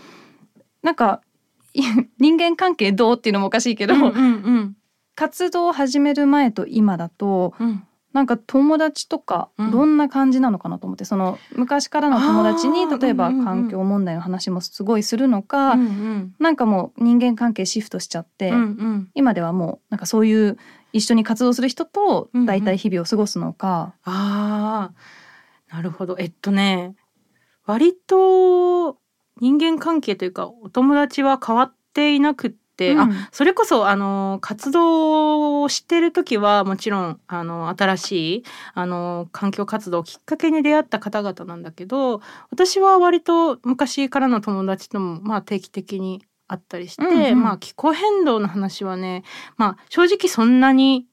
[0.82, 1.29] なんかい
[2.19, 4.75] 人間関係どうっていうのもおかしいけど、うんうん
[5.15, 7.84] 活動を始める前と今だとうん。
[8.12, 9.71] なんか友達とかうん。
[9.71, 13.45] どんな感じなのかなと思って、その昔からの友達に例えばうんうんうん。
[13.45, 16.36] 環境問題の話もすごいするのか、うんうん。
[16.39, 19.10] なんかもう人間関係シフトしちゃって、うんうん。
[19.13, 20.58] 今ではもうなんかそういう
[20.93, 22.45] 一緒に活動する人とうんうん。
[22.47, 23.93] 大体日々を過ごすのか。
[24.05, 26.15] あーなるほど。
[26.17, 26.95] えっとね
[27.65, 28.97] 割と
[29.39, 32.99] 人間関係というかお友達は変わっていなくって、うん。
[32.99, 42.21] あそれこそあの活動をしてる時はもちろんあの新しいあの環境活動をきっかけに出会った方々なんだけど
[42.52, 47.43] 私は割と昔からの友達ともまあ定期的に会ったりして、うんうん。
[47.43, 49.23] まあ気候変動の話はね
[49.58, 51.06] まあ正直そんなに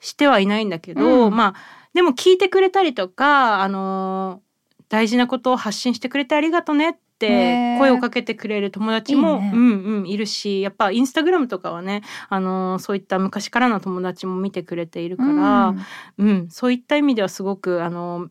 [0.00, 1.34] してはいないんだけど、うん。
[1.34, 1.54] まあ
[1.92, 4.40] でも聞いてくれたりとかあの
[4.88, 9.50] 大事なことを発信してくれてありがとねってねえ声をかけてくれる友達もいいね。
[9.54, 15.74] うんうんいるしやっぱインスタグラムとかはねあのそういった昔からの友達も見てくれているから、
[16.18, 16.48] うん。
[16.50, 18.28] そういった意味ではすごくあの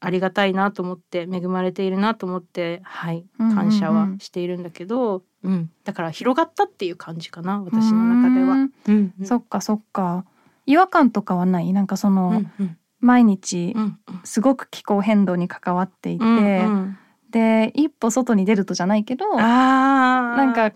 [0.00, 3.56] ありがたいなと思って恵まれているなと思ってはいうんうんうん。
[3.56, 5.70] 感謝はしているんだけど、うん。
[5.84, 8.54] だから広がったっていう感じかな私の中では。
[8.54, 8.72] うん。
[8.88, 9.26] うんうん。
[9.26, 10.24] そっかそっか。
[10.66, 11.72] 違和感とかはない？
[11.72, 12.76] なんかその、うんうん。
[13.00, 13.98] 毎日うん。
[14.24, 16.38] すごく気候変動に関わっていて、うんう
[16.76, 16.98] ん
[17.32, 20.72] で一歩外に出るとじゃないけどなんか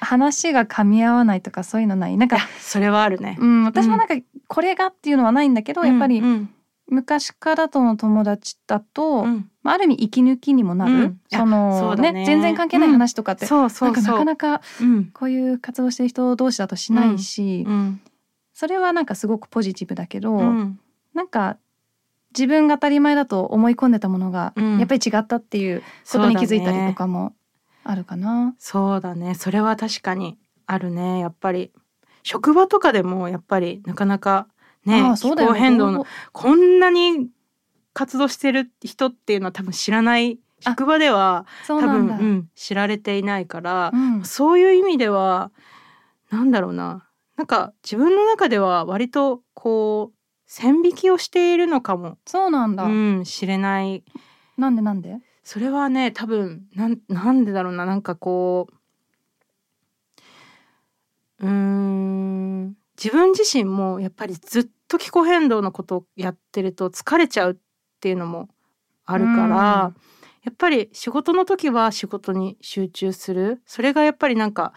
[0.00, 2.16] 話が噛み合わないとかそういうのない。
[2.16, 3.36] なんか、それはあるね。
[3.40, 4.14] うん、私もなんか
[4.46, 6.50] これがっていうのはないんだけど、やっぱりうん。
[6.90, 9.50] 昔からとの友達だと、うん。
[9.62, 11.20] まあ、ある意味息抜きにもなる、うん。
[11.30, 12.12] そのね。
[12.12, 13.46] ね全然関係ない話とかって。
[14.14, 14.18] なん。
[14.18, 14.62] かなか
[15.12, 18.00] こういう活動してる人同士だとしないし、うん。
[18.54, 20.80] それはなんかすごくポジティブだけど、うん。
[21.12, 21.58] なんか
[22.36, 24.78] 自分が当たり前だと思い込んでたものがうん。
[24.78, 27.34] やっぱり違ったっていうことに気づいたりとかも
[27.84, 28.54] あるかな。
[28.58, 29.34] そうだね。
[29.34, 31.20] それは確かにあるね。
[31.20, 31.72] やっぱり
[32.22, 34.48] 職場とかでもやっぱりなかなか
[34.84, 37.28] ね気ああそうだよ候変動のこんなに
[37.94, 40.38] 活動してる人っていうのは多分知らない。
[40.64, 42.08] あ職場では多分。
[42.08, 44.24] うん、知られていないからう、ん。
[44.24, 45.50] そういう意味では
[46.30, 47.08] なんだろうな。
[47.36, 50.17] なんか自分の中では割とこう
[50.48, 52.84] 線引きをしているのかも、そうなんだ。
[52.84, 54.02] うん、知れない。
[54.56, 55.18] なんでなんで？
[55.44, 57.86] それはね多分なんなんでだろうな。
[57.86, 58.66] なんかこ
[61.38, 67.56] ううーん自分自身もやっぱりずっと気候変動のことをやってると疲れちゃうっ
[68.00, 68.48] ていうのも
[69.04, 69.96] あるから、うん。
[70.44, 73.60] やっぱり仕事の時は仕事に集中する。
[73.66, 74.72] それがやっぱりなんか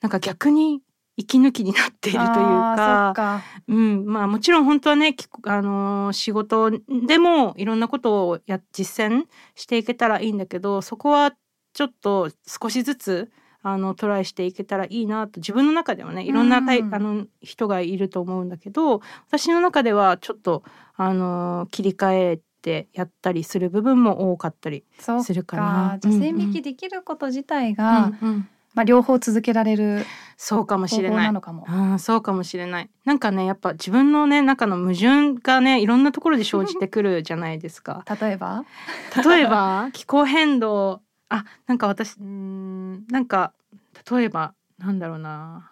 [0.00, 0.82] なんか逆に
[1.16, 3.42] 息抜きになっているというか。
[3.68, 9.24] うん、まあもちろん本当はね、きあのー仕事でもいろんなことをや実践
[9.54, 11.32] していけたらいいんだけどそこは
[11.72, 13.30] ちょっと少しずつ
[13.62, 20.62] あのトライしていけたらいいなと自分の中ではねいろんなうんあの人がいると思うんだけど私の中ではちょっと
[20.96, 24.84] あのー切り替えてやったりする部分も多かったり。
[24.98, 26.08] するかなか。
[26.08, 30.04] じゃ引きできること自体が、うんうんまあ両方続けられる
[30.36, 31.18] そうかもし方れない。
[31.18, 31.64] 法なのかも。
[31.68, 38.64] ああそうかもしれないなんかねやっぱ自分のね中の矛盾がねいろんなところで生じてくるじゃないですか 例えば？
[39.24, 43.52] 例えば気候変動あなんか私うーんなんか
[44.10, 45.70] 例えばなんだろうな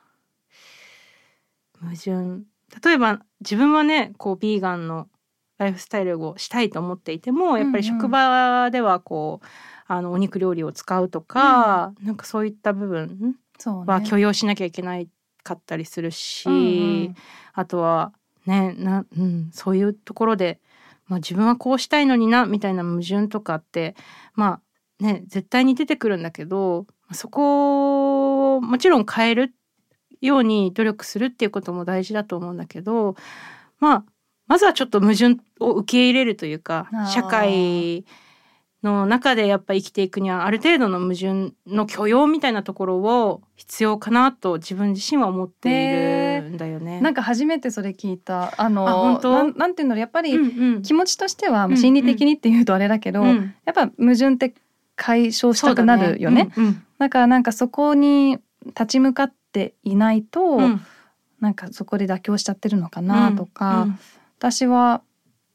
[1.80, 2.44] 矛盾
[2.84, 5.08] 例えば自分はねこうビーガンの
[5.58, 9.46] ライフスタイルをしたいと思っていてもやっぱり職場ではこう、
[9.92, 13.36] あのお肉料理を使うとか、うん、なんかそういった部分
[13.86, 15.06] は許容しなきゃいけない
[15.44, 16.58] かったりするし、うんう
[17.10, 17.14] ん、
[17.52, 18.14] あとは
[18.46, 20.60] ねな、うん、そういうところで、
[21.08, 23.94] まあ、自分はこうしたいのになみたいな矛盾とかって
[24.34, 24.60] ま
[25.00, 29.54] あね絶対に出てくるんだけどそこをもちろん変える
[30.22, 33.14] ように努力するっていうことも大事だと思うんだけど
[33.78, 34.04] まあ
[34.46, 38.06] まずはちょっと矛盾を受け入れるというか社会
[38.82, 47.00] の中でやっぱ生きていくにはある程度の矛盾の許容みたいなところを必要かなと自分自身は思っているんだよね。
[47.00, 48.52] なんか初めてそれ聞いた。
[48.56, 49.52] あの本当？
[49.52, 50.36] なんていうのやっぱり
[50.82, 54.54] 気持ちとしては、うんうん、心理的にっていうとあれだけど、うんうん、やっぱ矛盾って
[54.96, 56.44] 解消したくなるよね。
[56.44, 56.52] だね。
[56.56, 60.80] うんうん、だからなんかそこに立ち向かっていないと、うん、
[61.40, 63.98] なんかそこで妥協しちゃってるのかなとか、うんうん、
[64.38, 65.02] 私は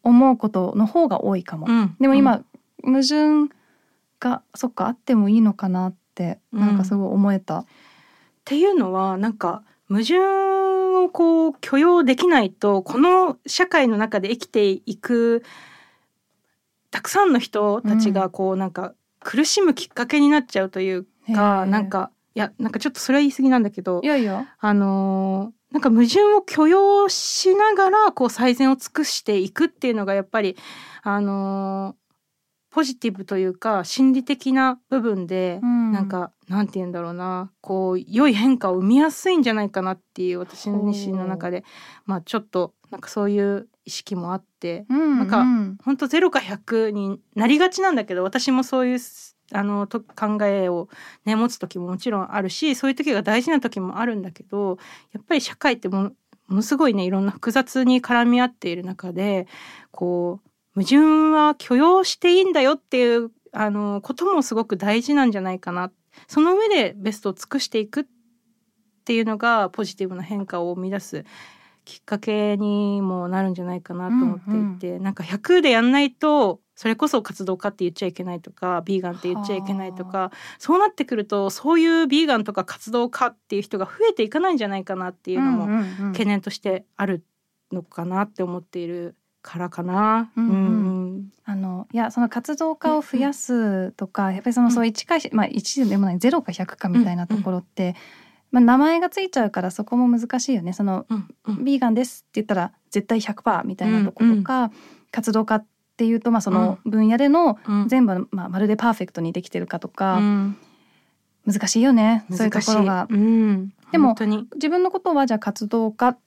[0.03, 1.67] 思うことの方が多いかも。
[1.99, 2.41] でも今、
[2.87, 3.53] 矛盾
[4.19, 7.55] がそっかあってもいいのかなってなんかすごい思えた。
[7.55, 7.65] うん、っ
[8.45, 15.43] ていうのはなんか矛盾をこう許容できないとこの社会の中で生きていく
[16.89, 24.45] たくさんの人たちがこうなんか苦しむきっかけになっちゃうというか、うん、なんかいやなんかちょっとそれは言い過ぎなんだけどいやいや。
[24.59, 30.55] あのー、なんか矛盾を許容しながらこう最善を尽くしていくっていうのがやっぱり
[31.03, 32.06] あのー
[32.69, 37.51] ポジティブというか心理的な部分で、うん、なんかなんて言うんだろうな。
[37.61, 41.63] こう良い変化を生みやすいんじゃないかなっていう私の自身の中で
[42.05, 45.45] まあちょっとなんかそういう意識もあって、うんうん、なんか
[45.83, 48.99] 本当ゼロか100になりがちなんだけど私もそういう
[49.53, 50.89] あのと考えを
[51.25, 54.77] ね持つ時ももちろんあるしそういう時が大事な時もあるんだけど
[55.13, 56.11] やっぱり社会っても
[56.47, 59.47] ものすごいねいろんな複雑に絡み合っている中で
[59.91, 65.91] こう矛盾は許容していいんだよっていうあのこともすごく大事なんじゃないかな。
[66.27, 68.05] その上でベストを尽くしていくっ
[69.05, 71.25] ていうのがポジティブな変化を生み出す
[71.83, 85.67] きっかけにもなるんじゃないかなと思っていて、うんうん、なんか100でやんないとそれこそ活動家って言っちゃいけないとかビーガンって言っちゃいけないとかそうなってくるとそういうビーガンとか活動家っていう人が増えていかないんじゃないかなっていうのも
[86.11, 87.23] 懸念としてある
[87.71, 90.31] のかなって思っているからかな。
[90.35, 90.53] うん、う
[91.19, 97.95] ん、あのいやその活動家を増やすとか、うん、やっぱりそのそう1か、まあ1でもない0か100かみたいなところって、
[98.51, 100.73] まあ、名前がついちゃうからそこも難しいよね。
[100.73, 101.05] その、
[101.61, 104.71] ビーガンですって言ったら絶対100%みたいなとことか、
[105.11, 105.65] 活動家っ
[105.97, 110.21] ていうとまあその分野での全部、まあ、まるでパーフェクトにできてるかとか、
[111.45, 113.07] 難しいよねそういうところが。
[113.91, 114.15] でも
[114.55, 116.17] 自分のことはじゃあ活動家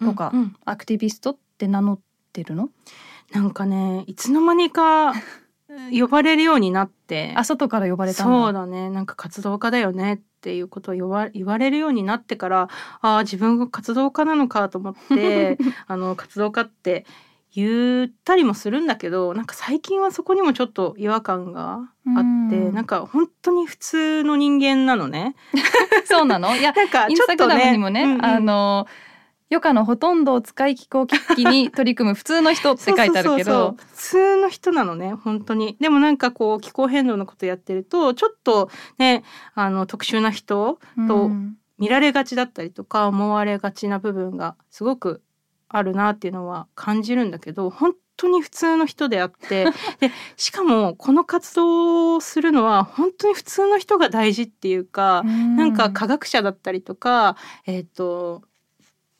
[0.00, 0.32] とか、
[0.64, 2.07] アクティビストって名乗って
[2.44, 2.70] るの？
[3.32, 5.12] なんかねいつの間にか
[5.92, 7.32] 呼ばれるようになって。
[7.36, 8.90] あ外から呼ばれたそうだね。
[8.90, 12.68] なんか活動家だよねっていうことを言わ言われるようになってから
[13.00, 17.04] ああ自分が活動家なのかと思って あの活動家って
[17.54, 22.74] 言ったりもするんだけどなんか最近はそこにもちょっと違和感があって、ん。
[22.74, 25.34] なんか本当に普通の人間なのね。
[26.04, 26.56] そうなの？
[26.56, 28.86] いやなんかちょっとねにもね、うんうん、あの
[29.50, 33.76] 余暇のほとんどを使い気候危機に取り組む普通の人って書いてあるけど。
[33.78, 35.76] 普通の人なのね本当に。
[35.80, 41.30] でもなんかこう気候変動のことやってるとちょっとねあの特殊な人と
[41.78, 45.22] 見られがちだったりとか思われがちな部分がすごく
[45.68, 49.66] あるなっていうのは感じるんだけど本当に普通の人であって。
[50.00, 58.42] でしかもこの活動をするのは本当に普通の人が大事っていうか、うん、なんか科学者だったりとかえっ、ー、と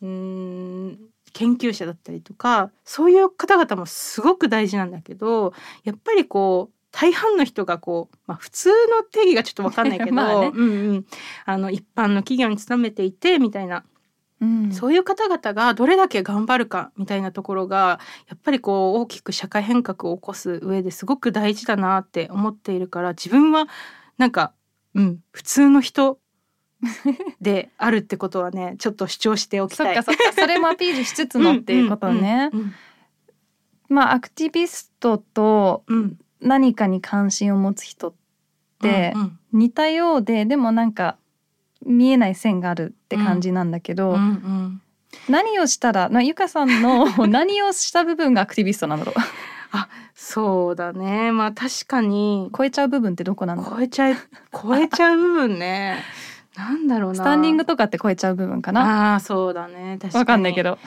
[0.02, 0.98] うん
[1.32, 5.52] 研究者だったりとかそういう方々もすごく大事なんだけど
[5.84, 11.06] やっぱりこう大半の人がこう、まあ、普通の定義がちょっと分かんないけど ね、うんうん、
[11.44, 13.84] あの一般の企業に勤めていてみたいな、
[14.40, 23.66] うん、そういう方々がどれだけ頑張るかみたいなところがやっぱりこう大きく社会変革を起こす上ですごく大事だなって思っているから自分は
[24.16, 24.52] なんか、
[24.94, 26.18] うん、普通の人
[27.40, 29.94] であるってことはねちょっと主張しておきたい。
[29.96, 30.32] そっかそっか。
[30.32, 32.50] それもアピールしつつのっていうことね。
[33.88, 35.84] まあアクティビストと
[36.40, 38.14] 何かに関心を持つ人っ
[38.80, 39.14] て
[39.52, 41.16] 似たようで、でもなんか
[41.84, 44.82] 見えない線があるって感じなんだけど、うんうん、
[45.28, 49.14] 何をしたらゆかさんの 何をした部分がアクティビストなんだろう
[49.70, 51.30] あそうだね。
[51.32, 52.50] まあ確かに。
[52.56, 54.14] 超えちゃう部分ってどこなの超えちゃう
[54.52, 56.02] 超えちゃう部分ね
[56.58, 57.14] なんだろうな。
[57.14, 59.12] スタンディングとかって超えちゃう部分かな？
[59.12, 59.98] ああそうだね。
[60.00, 60.20] 確かに。
[60.20, 60.78] わかんないけど。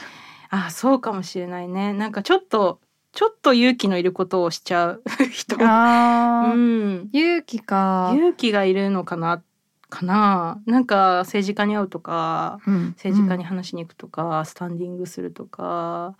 [0.49, 1.93] ああそうかもしれないね。
[1.93, 2.79] なんかちょっと
[3.13, 5.03] ちょっと勇気のいることをしちゃう。
[5.31, 5.55] 人。
[5.61, 7.09] あー、うん。
[7.13, 9.41] 勇気か、勇気がいるのかな？
[9.89, 10.59] かな？
[10.65, 12.87] なんか政治家に会うとかうん。
[12.97, 16.15] 政治家に話しに行くとか、スタンディングするとか。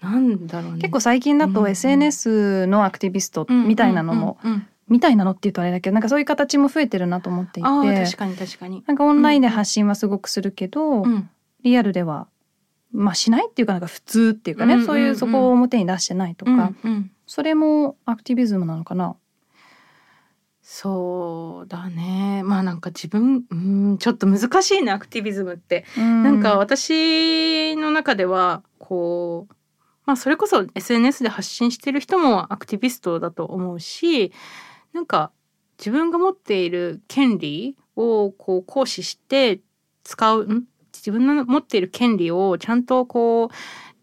[0.00, 0.78] なんだろうね。
[0.78, 4.56] 結構最近だとうんうん SNS のアクティビストみたいなのも、うんうん。
[4.56, 7.68] うんうんみたいなのって言うとあれだけどなんかそういう形も増えてるなと思っていて。
[7.68, 11.28] 確かに確かに、なんかオンラインで発信はすごくするけど、うん。
[11.62, 12.28] リアルでは
[12.92, 14.86] まあしないっていうかなんか普通っていうかね、うんうんうん。
[14.86, 17.10] そういうそこを表に出してないとか、うんうん。
[17.26, 19.16] それもアクティビズムなのかな。
[20.62, 22.42] そうだね。
[22.44, 25.84] まあなんか自分うんちょっと難しいねアクティビズムって。
[25.96, 29.54] ななんか私の中ではこう
[30.06, 34.32] まあそれこそ SNS で発信してる人もアクティビストだと思うし
[34.96, 35.30] なんか
[35.78, 39.60] 自分が持っている権利をこう行使して
[40.04, 40.62] 使う
[40.94, 43.54] 自分の持っている権利をちゃんとこう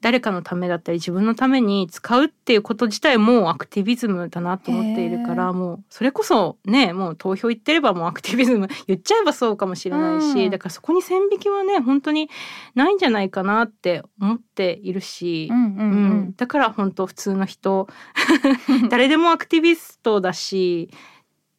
[0.03, 10.51] 誰かのためだったり自分のために使うっていうこと自体もアクティビズムだなと思っているからもうそれこそねもう投票行ってればもうアクティビズム 言っちゃえばそうかもしれないし、うん。
[10.51, 12.29] だからそこに線引きはね本当に
[12.75, 16.33] ないんじゃないかなって思っているしう、んうんううんん。
[16.35, 17.87] だから本当普通の人
[18.91, 20.95] 誰でもアクティビストだしっ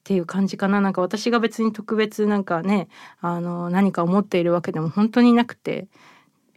[0.05, 0.83] ていう感じかな。
[0.83, 2.89] なんか私が別に特別なんかね
[3.23, 5.89] あの何か思っているわけでも本当になくて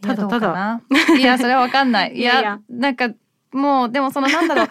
[0.01, 0.53] ただただ。
[0.53, 0.81] だ。
[1.17, 2.15] いやそれはわかんない。
[2.15, 3.09] いやなんか
[3.51, 4.67] もうでもそのなんだろう。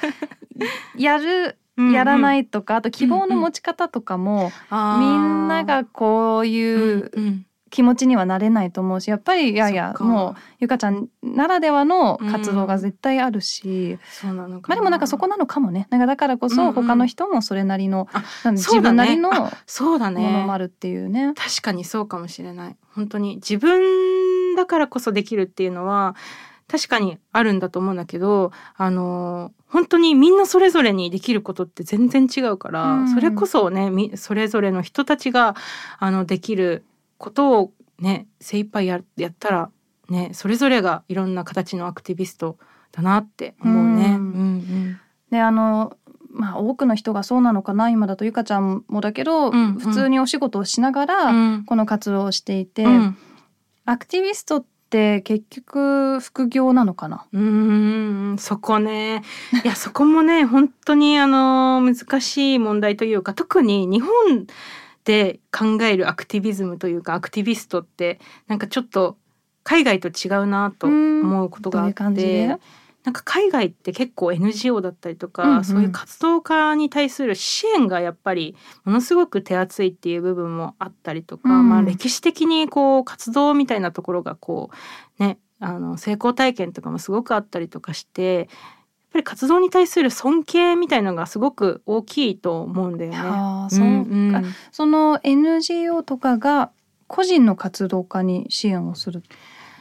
[0.96, 1.58] やる
[1.92, 7.46] やらないいとか、あと希望の持ち方とかも、みんながこういううんうん。
[7.68, 15.88] 気持ちにはなれないと思うしやっぱりいやいやもうゆかちゃんならではの活動が絶対あるし、そうなのかまあでもなんかそこなのかもね。
[15.90, 16.74] なんかだからこそうんうん。
[16.74, 18.80] 他の人もそれなりの、あなんうだね。
[18.80, 21.34] 分なりのもそうだのもあねるっていうね。
[21.36, 22.76] 確かにそうかもしれない。
[22.94, 23.82] 本当に自分
[24.56, 26.16] だからこそできるっていうのは
[26.68, 33.14] 確かにあるんだと思うんだけどあの本当にみんなそれぞれにできることって全然違うから、うん。
[33.14, 35.54] それこそねみそれぞれの人たちが
[35.98, 36.84] あのできる
[37.18, 39.70] ことをね精一杯ややったら
[40.08, 42.58] ねそれぞれがいろんな形のアクティビスト
[42.92, 44.06] だなって思うね。
[44.06, 45.00] うんうん。
[45.30, 45.96] であの
[46.30, 49.74] まあ多くの人がそうなのかな今だとゆかちゃんもだけど、うんうん。
[49.78, 51.64] 普通にお仕事をしながら、うん。
[51.64, 53.16] この活動をしていて、うん
[53.86, 57.26] アクティビストって結局副業なのかな？
[57.32, 59.22] うーんそこね。
[59.64, 64.46] いや そこもね本当にあの難しい問題というか特に日本
[65.04, 69.16] で考えるアクティビズムというかアクティビストってなんかちょっと
[69.62, 72.10] 海外と違うなと思うことがあって。
[72.12, 72.58] で
[73.06, 75.64] なんか海外って結構 NGO だったりとか、うんうん。
[75.64, 81.68] そういう活動家に対する支援がやっぱりものすごく手厚いっていう部分もあったりとか、うん。
[81.68, 84.70] まあ歴史的にこう活動みたいなところがこ
[85.20, 88.46] うねあの成功体験とかもすごくあったりとかしてやっ
[89.12, 93.18] ぱり活動に対する尊敬みたいのがすごく大きいと思うんだよね。
[93.70, 94.44] そうか、んん。
[94.72, 96.72] その NGO とかが
[97.06, 99.22] 個人の活動家に支援をする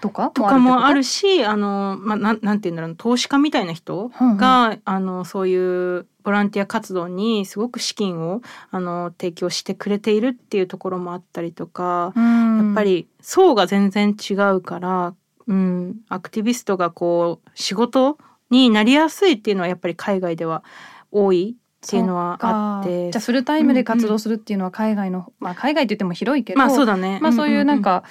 [0.02, 0.44] とかと？
[0.44, 4.38] かもあるし、しあの、まあ、なんなんて言うんだろう投資家みたいな人うんうん。
[4.38, 8.42] が、あのそういうボランティア活動にすごく資金を
[8.72, 12.66] あの提供してくれているっていうところもあったりとか、うん。
[12.66, 15.14] やっぱり層が全然違うから、
[15.48, 18.18] うん、アクティビストがこう仕事
[18.50, 20.64] になりやすいっていうのはやっぱり海外では
[21.12, 23.12] 多いっていうのはあって。
[23.12, 27.20] じゃあフルタイムで活動するっていうのは海外の、まあ海外って言っても広いけどまあそうだね。
[27.22, 28.04] まあそういうなんか、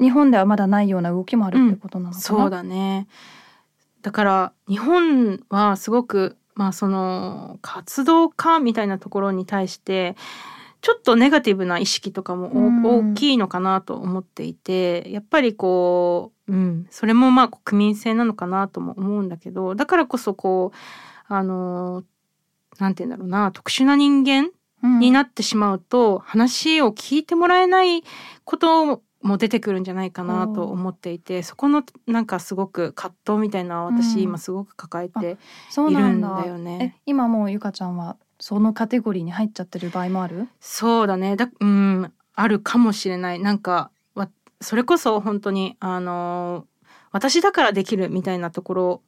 [0.00, 3.06] 日本ではまだないような動きもあるってことなのかな、そうだね。
[4.02, 10.14] だから日本はすごくまあその活動家みたいなところに対して
[10.82, 13.12] ちょっとネガティブな意識とかもおうん。
[13.12, 22.04] 大きいのかなと思っていてやっぱりこう、うん、それもまあ国民性なのかなとも思うんだけどだからこそこうあの
[22.78, 24.50] なんて言うんだろうな特殊な人間
[24.82, 24.98] うん。
[24.98, 28.04] になってしまうと、話を聞いてもらえない
[28.44, 34.20] ことも出てくるんじゃないかなと思っていて、そこのなんかすごく葛藤みたいな私うん。
[34.20, 35.38] 今すごく抱えて
[35.70, 36.94] そういるなんだよね。
[36.98, 40.48] え今もうゆかちゃんはそのカテゴリーに入っちゃってる場合もある？
[40.60, 41.36] そうだね。
[41.36, 42.12] だうん。
[42.34, 43.40] あるかもしれない。
[43.40, 44.28] なんかわ
[44.60, 46.66] それこそ本当にあの
[47.10, 49.02] 私だからできるみたいなところ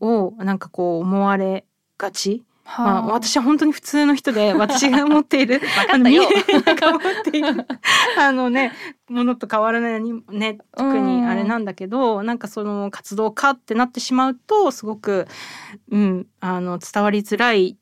[0.00, 1.66] をなんかこう思われ
[1.96, 2.44] がち
[2.76, 5.60] まあ、私は本当に普通の人で 私が持っている
[5.90, 7.66] あのみんなが持っている
[8.18, 8.72] あのね
[9.08, 15.26] ものと変わらないにね特にあれなんだけどなんかその活動家ってなってしまうとすごく、
[15.90, 17.78] うん、あの伝わりづらい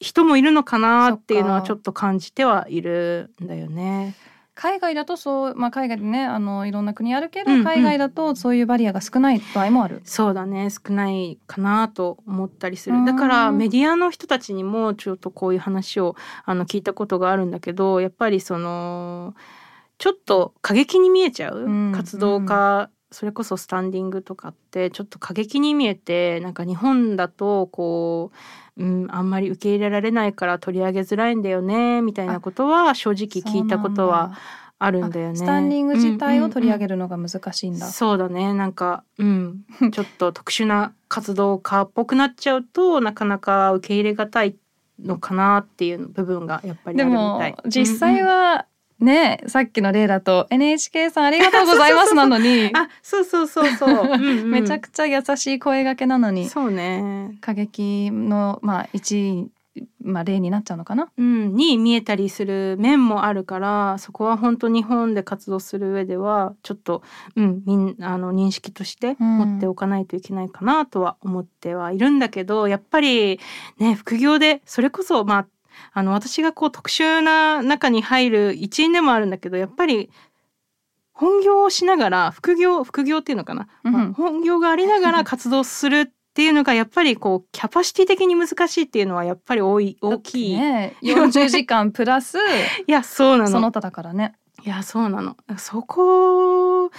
[0.00, 4.14] 人もいるのかなっていうのはちょっと感じてはいるんだよね。
[4.54, 7.64] 海外だとそう、まあ、海外でねあのいろんな国あるけど、うんうん。
[7.64, 10.02] 海外だとそういうバリアが少ない場合もある。
[10.04, 10.68] そうだね。
[10.70, 13.04] 少ないかなと思ったりすうん。
[13.04, 19.34] るだからメディアの人たちにもちょっとこういう話をあの聞いたことがあるんだけどやっぱりその
[19.98, 21.92] ちょっと過激に見えちゃう、うん。
[21.92, 28.32] 活動家、それこそスタンディングとかってちょっと過激に見えてなんか日本だとこ
[28.76, 34.36] う、うん、あんまり受け入れられないから取り上げづらいんだよねみたいなことは正直聞いたことは
[34.78, 35.36] あるんだよね。
[35.36, 37.86] スタンディング自体を取り上げるるのが難しいんだ。
[37.86, 44.56] そうだねなんかうんちょっと特殊な活動家っぽくなっちゃうとなかなか受け入れがたい
[45.00, 47.56] のかなっていう部分がやっぱりであるみもたい。
[47.66, 48.66] 実際うんうんは
[49.02, 52.70] ねさっきの例だと NHK さんありがとうございますなのに。
[52.74, 54.50] あそうそうそうそう、 うんうん。
[54.50, 56.48] めちゃくちゃ優しい声掛けなのに。
[56.48, 59.50] そうね、過激のまあ一位
[60.04, 61.10] まあ例になっちゃうのかな？
[61.16, 67.02] うん、に見えたりする面もあるからそこは本当日本で活動する上ではちょっと、
[67.36, 69.38] うん、みんあの認識としてうん。
[69.38, 73.40] 持っておかないといけないかなとは思ってはいるんだけど、やっぱり
[73.78, 75.46] ね副業でそれこそまあ
[75.92, 80.10] あの私がこう特殊な中に入る一員でもあるんだけどやっぱり
[81.12, 90.56] 本業をしながら副業副業っていうのかな、うんまあ本業がありながら 活動するっていうのがやっぱりこうキャパシティ的に難しいっていうのはやっぱり多い大きい。
[90.56, 92.38] ね 40時間プラス
[92.86, 94.34] いやそうなのその他だからね。
[94.64, 96.90] いやそうなのそこ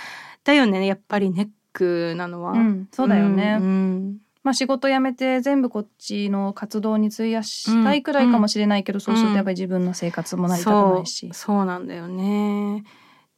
[0.43, 3.57] だよねやっぱりネックなのは、うん、そうだよね。
[3.59, 11.27] うんうんまあ仕事辞めて全部こっちの活動に費やしたいくらいかもしれないけど、そうするとやっぱり自分の生活も成り立たないし。
[11.27, 11.33] そう。
[11.33, 12.83] そうなんだよね。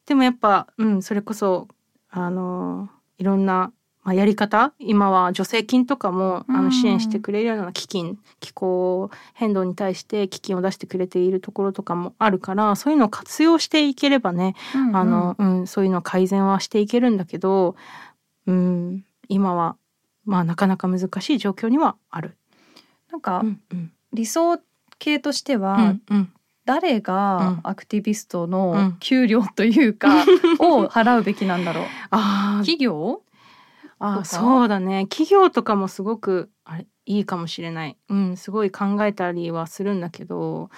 [0.06, 1.68] でもやっぱうんそれこそ
[2.10, 3.72] あのいろんな、
[4.03, 4.74] まあ、やり方？
[4.80, 6.66] 今は助成金とかもあうん。
[6.66, 14.95] の支援してくれるような基金気候変動に対して基金を出してくれているところとかもあるからそういうのを活用していければねうんうん。
[14.97, 17.76] あの、うん、そういうの改善はしていけるんだけど、
[18.47, 19.76] うん、今は
[20.26, 22.38] まあなかなか難しい状況にはある。
[23.11, 23.91] なんかうんうん。
[24.13, 24.59] 理想
[24.99, 26.32] 形としてうは、んうん。
[26.65, 27.59] 誰がうん。
[27.63, 28.97] アクティビストうのん。
[28.99, 30.23] 給料というか、
[30.59, 31.86] を払うべきなんだろう。
[32.09, 32.65] あー。
[32.65, 33.21] 企業？
[33.99, 35.05] あそうだね。
[35.07, 40.69] 企業とかもすごくあれいいかもしれない、うん、すごい考えたりはするんだけど。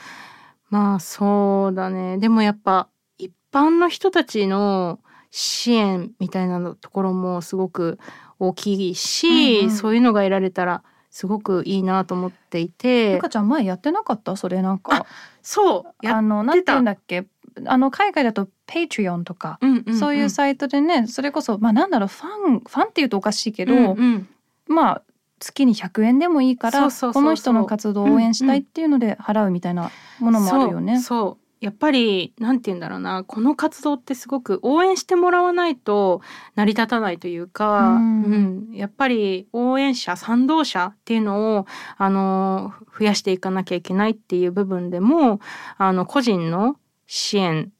[0.69, 2.17] まあそうだね。
[2.17, 4.99] でもやっぱ一般の人たちの
[5.31, 7.97] 支援みたいなのところもすごく
[8.39, 9.71] 大きいし、うんうん。
[9.71, 13.13] そういうのが得られたらすごくいいなと思っていて。
[13.13, 14.35] ゆかちゃん前やってなかった？
[14.35, 15.05] それなんか。
[15.41, 17.25] そうやあのなんて言うんだっけ？
[17.65, 19.97] あの海外だと Patreon とか、うんうんん。
[19.97, 24.27] そういうサイトでねそれこそまあなんだろうファンファンっていうとおかしいけど、うんうん。
[24.67, 25.01] まあ
[25.39, 27.23] 月に100円でもいいからそうそうそうそう。
[27.23, 30.99] この人の活動を応援したいっていうので払うみたいなものもあるよね。
[30.99, 33.23] そうそうやっぱりなんて言うんだろうな。
[33.23, 36.21] この活動ってすごく応援してもらわないと
[36.55, 38.23] 成り立たないというか、うん。
[38.23, 38.75] うん。
[38.75, 41.65] やっぱり応援者賛同者っていうのを
[41.97, 45.39] あの増やしていかなきゃいけないっていう部分でも
[45.77, 46.77] あの個人の
[47.07, 47.71] 支援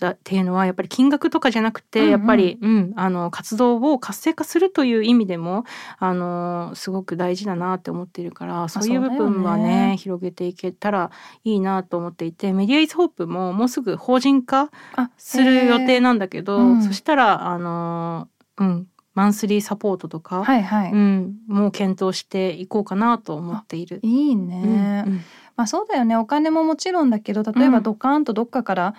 [0.00, 2.10] だっていうのはやっぱり金額とかじゃなくて、うんうん。
[2.12, 5.64] やっぱり、うん、あの活動を活性化するという意味でも
[5.98, 9.96] あのすごく大事だなって思ってるからそういう部分はねね。
[9.96, 11.10] 広げていけたら
[11.44, 16.82] いいなと思っていてメディアイズホープももうすぐ法人化あする予定なんだけど、うん。
[16.82, 18.28] そしたらあの、
[18.58, 24.00] うん、マンスリーサポートとか、はいはい、うん、もう検討していこうかなと思っている。
[24.02, 25.20] いいね、うんうん。
[25.56, 26.16] まあそうだよね。
[26.16, 27.82] お金ももちろんだけど例えばうん。
[27.82, 28.94] ドカーンとどっかから、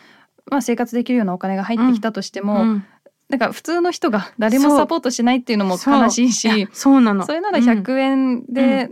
[0.49, 2.85] まあ、生活できるようなお金が入ってきたとしても、うん。
[3.29, 7.25] なんか普通の人が誰もサポートしないっていうのも悲しいしそうやそうなの。
[7.25, 8.89] それなら100円で、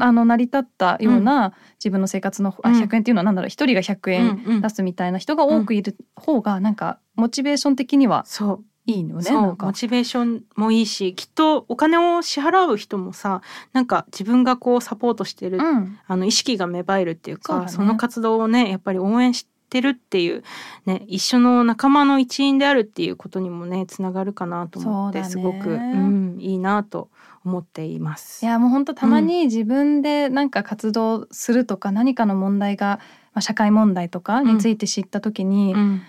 [0.00, 2.74] あの成り立ったような自分の生活の、あうん。
[2.74, 4.60] 100円っていうのはなんだろう一人が100円うんうん。
[4.62, 8.64] 出すみたいな人が多くいる方がなんかモチベーション的にはそう。
[8.86, 9.42] いいのねそう。
[9.42, 9.66] なんか。
[9.66, 9.72] モ。
[9.72, 13.42] チベーションもいいしきっとお金を支払う人もさ
[13.72, 20.44] なんか自分がこうサポートしてる、うん、あの意識が芽生えるっていうかその活動をねやっぱり応援してるっていう
[20.86, 27.10] ね一緒の仲間の一員であるっていうことにもねつながるかなと思って、すごく、うん、いいなと
[27.44, 28.44] 思っています。
[28.44, 33.00] いやもう本当たまに自分でなんか活動するとか何かの問題が、
[33.32, 36.02] まあ、社会問題とかについて知った時に、うん。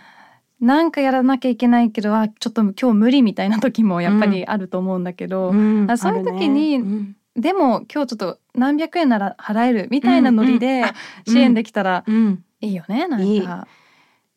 [0.62, 5.92] なんかやらなきゃいけないけどあちょっと今日無理みたいな時もやっぱりあると思うんだけど、うん。
[5.92, 6.86] あそういう時にね。
[6.86, 7.16] うん。
[7.36, 10.84] でも今日ちょっと何百円なら払えるみたいなノリで
[11.28, 13.68] 支援できたらうんいいよね、なんか。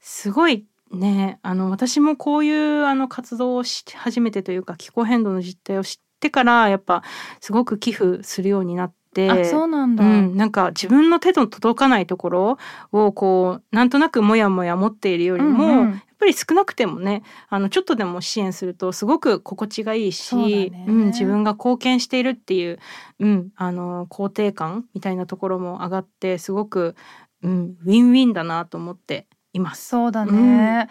[0.00, 1.38] すごいね。
[1.42, 7.02] あの私もこういうあの活動をし始めてというか気候変動の実態を知ってからやっぱ
[7.40, 12.58] すごく寄付するようになっててあそうなんだ、うん、なんか自分の手の届かないところ
[12.92, 20.84] をこうなんとなくモヤモヤ持っているよりも、うんうんやっぱり少なくてもねあのちょっとでも支援するとすごく心地がいいしそうだね。
[20.90, 22.80] ん、自分が貢献しているっていう、
[23.20, 26.96] うん、あの肯定感みたいなところも上がってすごく、
[27.42, 29.88] うん、ウィンウィンだなと思っています。
[29.88, 30.88] そうだね、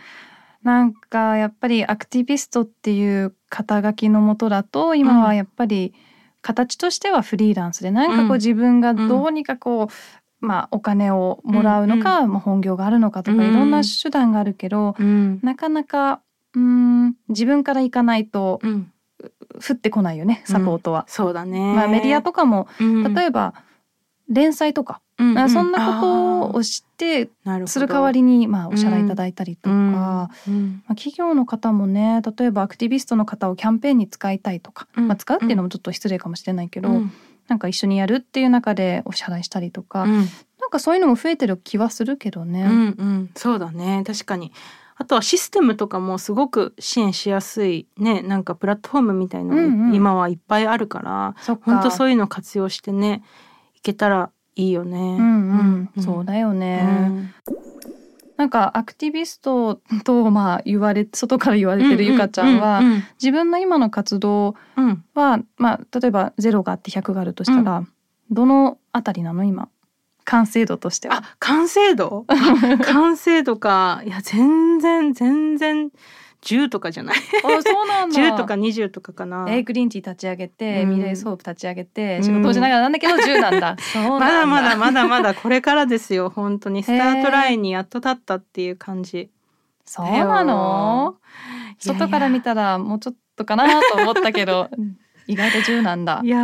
[0.64, 0.94] なん。
[0.94, 5.94] かやっぱりアクティビストっていう肩書きのもとだと今はやっぱり
[6.42, 8.16] 形としてはフリーランスでなん。
[8.16, 13.72] かこう自分がどうにかこう、まあお金をもらうのか、まあ本業があるのかとかいろん。
[13.72, 15.40] な手段があるけど、うん。
[15.44, 16.22] なかなか
[16.54, 17.16] うん。
[17.30, 18.92] 自分から行かないとうん、
[19.56, 21.06] 降ってこないよねサポートは。
[21.08, 21.60] そうだね。
[21.76, 23.14] まあメディアとかもうん。
[23.14, 23.54] 例えば
[24.30, 25.50] 連載とか、うんうん。
[25.50, 27.30] そんなことをして
[27.66, 30.54] する代わりにまあお支払いいただいたりとか、うん。
[30.54, 30.84] うん。
[30.88, 35.08] まあ、企業の方もね例えばアクティビストの方をキャンペーンに使いたいとか、うん。
[35.08, 37.12] まあ、使うっていうのもちょっと失礼かもしれないけど、うん。
[37.48, 40.28] なんか一緒にやるっていう中でお支払いしたりとか、うん。
[40.60, 42.64] なんかそういうのも増えてる気はするけどね。
[42.64, 44.04] うんうん、そうだね。
[44.06, 44.52] 確かに。
[45.00, 48.22] あとはシステムとかもすごく支援しやすいね。
[48.24, 49.94] なんかプラットフォームみたいのうんうん。
[49.94, 51.72] 今はいっぱいあるから、そっか。
[51.72, 53.24] 本当そういうの活用してね
[53.76, 54.98] いけたらいいよね。
[54.98, 57.34] うんうん、そうだよね、うん。
[58.38, 64.56] なんかアクティビストとまあ言われ外から言われてるゆかちゃんは、うん自分の今の活動
[65.16, 67.84] は、まあ、例えば0があって100があるとしたら、
[68.30, 69.70] どのあたりなの今？
[70.24, 71.18] 完成度としては。
[71.18, 72.26] あ完成度？
[72.28, 72.36] あ
[72.86, 74.02] 完成度か。
[74.06, 75.90] いや全然全然
[76.48, 77.16] 10とかじゃない？
[77.44, 78.16] あそうなんだ。
[78.16, 79.46] 10とか20とかかな。
[79.50, 80.90] エイ Green Tea 立ち上げて、うん。
[80.98, 82.24] ミレイソープ立ち上げてうん。
[82.24, 83.76] 仕事をしながらなんだけど10なんだ。
[83.94, 86.30] そうなんまだまだだまだまだこれからですよ。
[86.34, 86.84] 本当に。
[86.84, 89.30] スタートラインにやっと立ったっていう感じ。
[89.86, 91.16] そうなの？
[91.80, 94.70] 外から見たらもうちょっとかなと思ったけど
[95.28, 96.22] 意外と10なんだ。
[96.24, 96.28] い。
[96.28, 96.38] や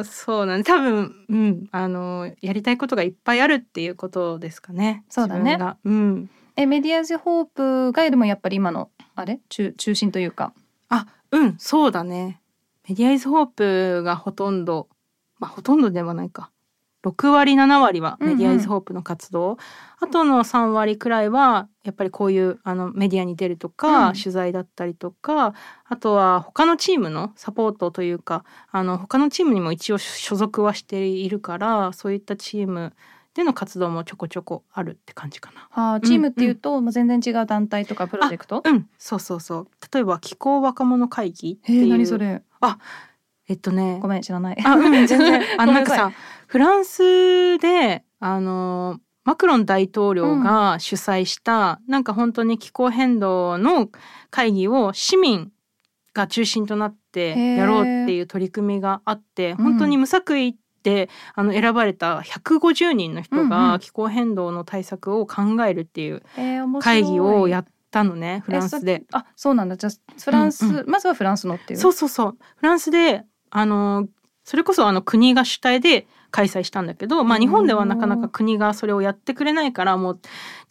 [0.00, 1.68] ーそうなん多分うん。
[1.70, 5.04] あのやりたいことがいっぱいあるっていうことですかね。
[5.10, 5.58] そうだね。
[5.84, 6.30] うん。
[6.56, 9.40] えメディアズホープがでもやっぱり今のあれ？
[9.48, 10.52] 中中心というか。
[10.88, 12.40] あうんそうだね。
[12.88, 14.88] メディアイズホープがほとんど
[15.38, 16.50] まあほとんどではないか。
[17.04, 19.58] 6割7割はメディアイズホープの活動、
[20.00, 25.52] あとの3割くらいはやっぱりこういうあのメディアに出るとか、うん取材だったりとか
[25.84, 32.94] あとは他のチームのサポートというかあの他のチームにも一応所属はしているからそういったチーム
[33.34, 35.94] での活動もちょこちょこあるって感じかな。
[35.94, 38.62] あーチームっていうと、もう全然違う団体とかプロジェクト？
[38.64, 39.68] うん、そうそうそう。
[39.92, 41.88] 例えば気候若者会議っていう。
[41.88, 42.42] 何それ？
[43.48, 44.08] えっとねご。
[44.08, 44.56] めん知らない。
[44.64, 45.42] あ、うん、全然。
[45.58, 46.12] あなんかさ、
[46.46, 53.88] フランスで、あの、マクロン大統領が主催した、なんか本当に気候変動の
[54.30, 55.50] 会議を市民
[56.14, 60.54] が中心となってやろうっていう取り組みがあって、ん本当に無作為
[60.84, 63.80] であの選ばれた150人の人うんうがん。
[63.80, 66.22] 気候変動の対策を考えるっていう
[66.80, 69.02] 会議をやったのね、フランスで。
[69.12, 69.76] あそうなんだ。
[69.76, 71.80] じゃあフランス、うんまずはフランスのっていう？
[71.80, 72.36] そうそうそう。
[72.56, 74.06] フランスであの
[74.44, 80.20] それこそあの国が主体で開催したんだけど、まあ、日本ではなかなか国がそれをやってくれないからもう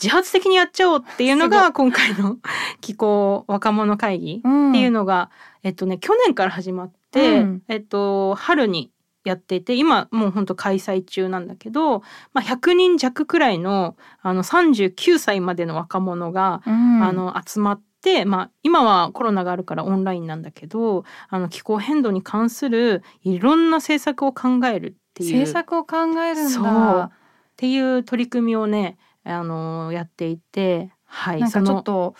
[0.01, 2.37] 自発的にやっちゃおうっていうのすが今回の
[2.81, 5.31] 気候若者会議っていうののが、
[5.63, 7.63] えっとね去年から始まって、うん。
[7.67, 8.91] えっと春に
[9.23, 11.99] やっていて今もう本当開催中なんだけど、
[12.33, 26.63] まあ、100人弱くらいのあの39歳までの若者がうん、あの集まって、まあ、今はコロナがあるからオンラインなんだけどあの気候変動に関するいろんな政策を考えるっていう政策を考えるんそう。
[26.63, 32.15] だっていう取り組みをねあのやっていて、はい、なんかちょっと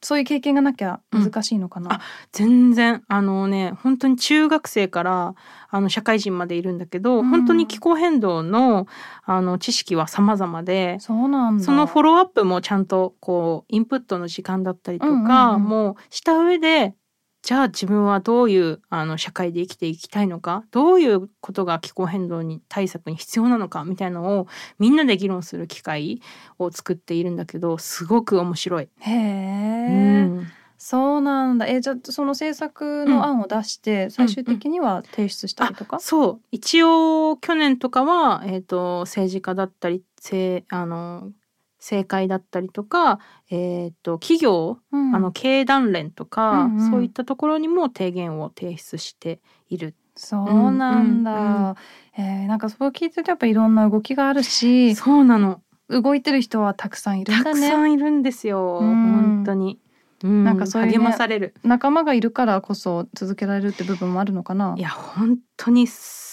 [0.00, 2.00] そういう経験がなきゃ難しいのかな、あ
[2.32, 3.02] 全然。
[3.08, 5.34] あのね本当に中学生から
[5.70, 7.28] あの社会人までいるんだけど、うん。
[7.28, 8.86] 本当に気候変動の
[9.24, 11.64] あの知識は様々でそうなんだ。
[11.64, 15.62] そのフォローアップもちゃんとこうインプットの時間だったりとか、うんうんうん。
[15.64, 16.94] もうした上で
[17.42, 26.20] じゃあ自分はどういうあの社会で生きていきたいのかどういうことが気候変動に対策に必要なのかみたいなのをみんなで議論する機会
[26.58, 28.88] を作っているんだけどすごく面白い。
[29.00, 30.46] へえ、うん。
[30.78, 31.66] そうなんだ。
[31.66, 36.40] えじゃあその政策の案を出して最終的には提出したりとか、あそう。
[36.52, 41.32] 一応去年とかは、えー、と政治家だったりせあの
[41.78, 43.20] 政界だったりとか、
[43.50, 49.94] えー、と企業うんあの経団連とか、うんうんそういったところにも提言を提出している。
[50.16, 51.74] そうなんだ、うんうん
[52.16, 55.62] えーなんかそう聞いてるとやっぱいろんな動きがあるしそうなの。
[55.88, 58.80] 動いてる人はたくさんいるんたくだねさんいるんですよ。
[58.82, 59.78] うん本当に。
[60.24, 61.54] うんなんかそういうね励まされる。
[61.62, 65.86] 仲間がいるからこそ続けられるって部分もあるのかないや本当に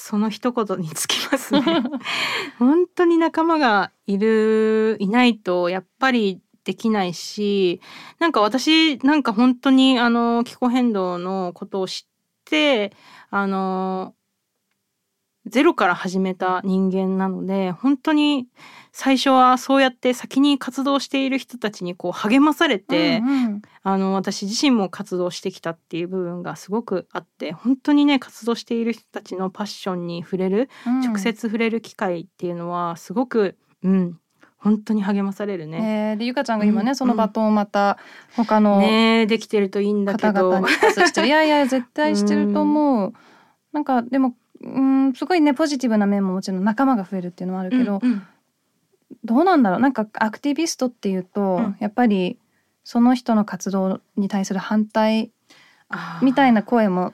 [0.08, 1.62] その一言につきますね。
[2.60, 7.82] 本当に仲間がいるいないとやっぱりできないし
[8.20, 12.94] なんか私なんか本当にあの気候変動のことを知って
[13.32, 14.14] あの
[15.48, 18.48] ゼロから始めた人間なので本当に
[18.98, 34.18] 最初はそうやって先に活動している人たちにこう励まされて、うんうん、あの私自身も活動してきたっていう部分がすごくあって本当にね活動している人たちのパッションに触れる、うん、直接触れる機会っていうのはすごくうん
[34.56, 36.12] 本当に励まされるね。
[36.12, 37.98] えー、でゆかちゃんが今ね、うん、そのバトンをまた
[38.38, 40.58] 他のねできてるといいんだけど。
[41.22, 43.08] いやいや絶対してると思う。
[43.08, 43.14] うん、
[43.74, 48.28] なんかでもうんすごいねポジティブな面ももちろん仲間が増えるっていうのはあるけど、うんうん、
[49.24, 49.80] どうなんだろう。
[49.80, 52.40] なんかアクティビストっていうと、うん、やっぱり
[52.84, 55.32] その人の活動に対する反対
[56.22, 57.14] みたいな声も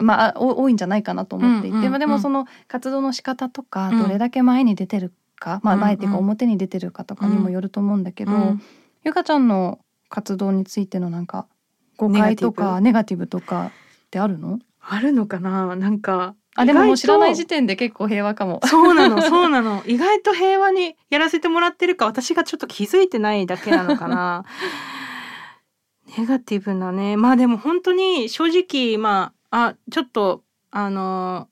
[0.00, 8.62] まあ多いんじゃないかなと思っていて、うんうんうん、でもその活動の仕方とかどれだけ前に出てるか、うん、まあ前っていうか表に出てるかとかにもよると思うんだけど、うん、
[9.04, 11.46] ゆかちゃんの活動についてのなんか
[11.96, 13.72] 誤解とかネガティブとか
[14.06, 14.58] ってあるの？
[14.80, 15.76] あるのかな。
[15.76, 18.60] なんかあでも知らない時点で結構平和かも。
[18.66, 24.44] そうなの そうなの意外と平和にやらせてもらってるか私がちょっと気づいてないだけなのかな。
[26.18, 31.48] ネガティブなねまあでも本当に正直まああちょっとあの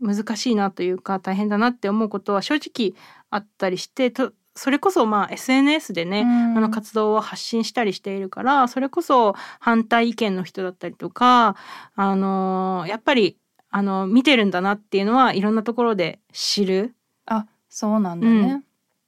[0.00, 2.94] 難しいなというか大変だなって思うことは正直
[3.30, 11.56] あったりしてとそれこそまあ SNS でね、うん、あの活動を発信したりしているからそれこそ反対意見の人だったりとか
[11.96, 13.36] あのやっぱり
[13.76, 16.94] あの見てるんだなっていうのはいろんなところで知る。
[17.26, 18.62] あそうなんだね、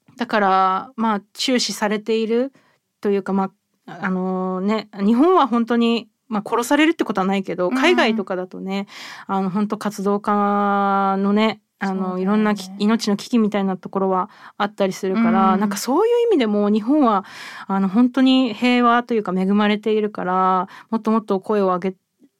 [0.08, 2.52] うん、だからまあ注視されている
[3.00, 3.52] というかま
[3.86, 8.88] ああのね日本は本当にまあ、殺されるってことはないけど海外とかだとね、
[9.28, 17.24] うん、あの本当活動家のねあの、ね、いろんな命の危機みたいなところはあったりするから、うん、なんかそういう意味でも日本は
[17.68, 21.94] あの本当に平和というか恵まれているからもっともっと声を上げ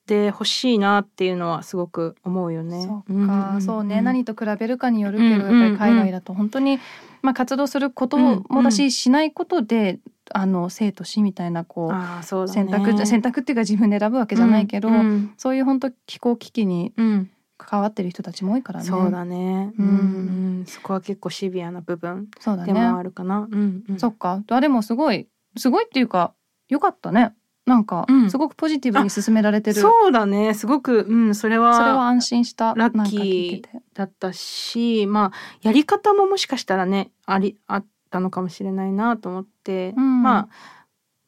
[0.07, 2.83] てほしいなっていうのはすごく思うよね。
[2.83, 6.79] そうか、うん、そうね何と比べるかによるけど、やっぱり海外だと本当に、
[7.23, 9.99] まあ、活動することもだし、しないことで
[10.33, 16.93] あの生と死みたいなこうう、ね、選択選択っていうか自分で選ぶわけじゃないけど、うんうん、そういう本当気候危機に
[17.59, 18.87] 関わってる人たちも多いからね。
[18.87, 19.73] そうだね。
[19.79, 19.91] うん、う
[20.63, 22.29] ん、そこは結構シビアな部分
[22.65, 23.41] でもあるかな。
[23.41, 24.43] うね、うんうん、そっか。
[24.49, 26.35] あでもすごいすごいっていうか
[26.69, 27.35] 良かったね。
[27.67, 29.81] なんか、すごくポジティブに進められてる。
[29.81, 30.55] そうだね。
[30.55, 31.75] すごく、うん、それは。
[31.75, 32.75] それは安心した。
[32.77, 40.49] ラッキーだったし、まあ、やり方ももしかしたらね、あり、あったのかもしれないなと思って、うん、まあ、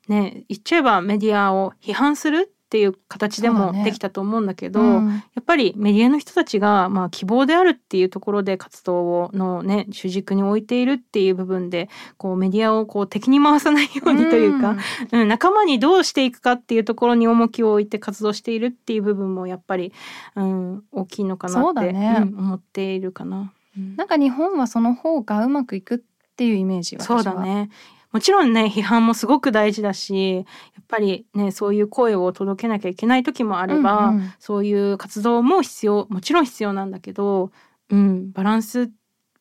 [0.08, 11.88] ね、言っちゃえばメディアを批判するっていう形でもできたと思うんだけど、ねうん、やっぱりメディアの人たちが、まあ、希望であるっていうところで活動をのね主軸に置いているっていう部分で
[12.18, 14.76] こうメディアをこう敵に回さないようにというか、
[15.12, 19.94] うん、うん、仲間にどうしていくかっていうところに重きを置いて活動しているっていう部分もやっぱり、
[20.36, 23.50] うん、大きいのかなって、ね、思っているかな。
[23.96, 25.98] なんか日本はその方がうまくいくっ
[26.36, 27.02] ていうイメージは。
[27.02, 27.70] そうだね
[28.12, 30.44] もちろんね批判もすごく大事だしやっ
[30.88, 37.50] ぱりねそういう声を届けなきゃいけない時もあれば、うんうん、そういう活動も必要もちろん必要なんだけど、
[37.90, 38.90] うん、バランス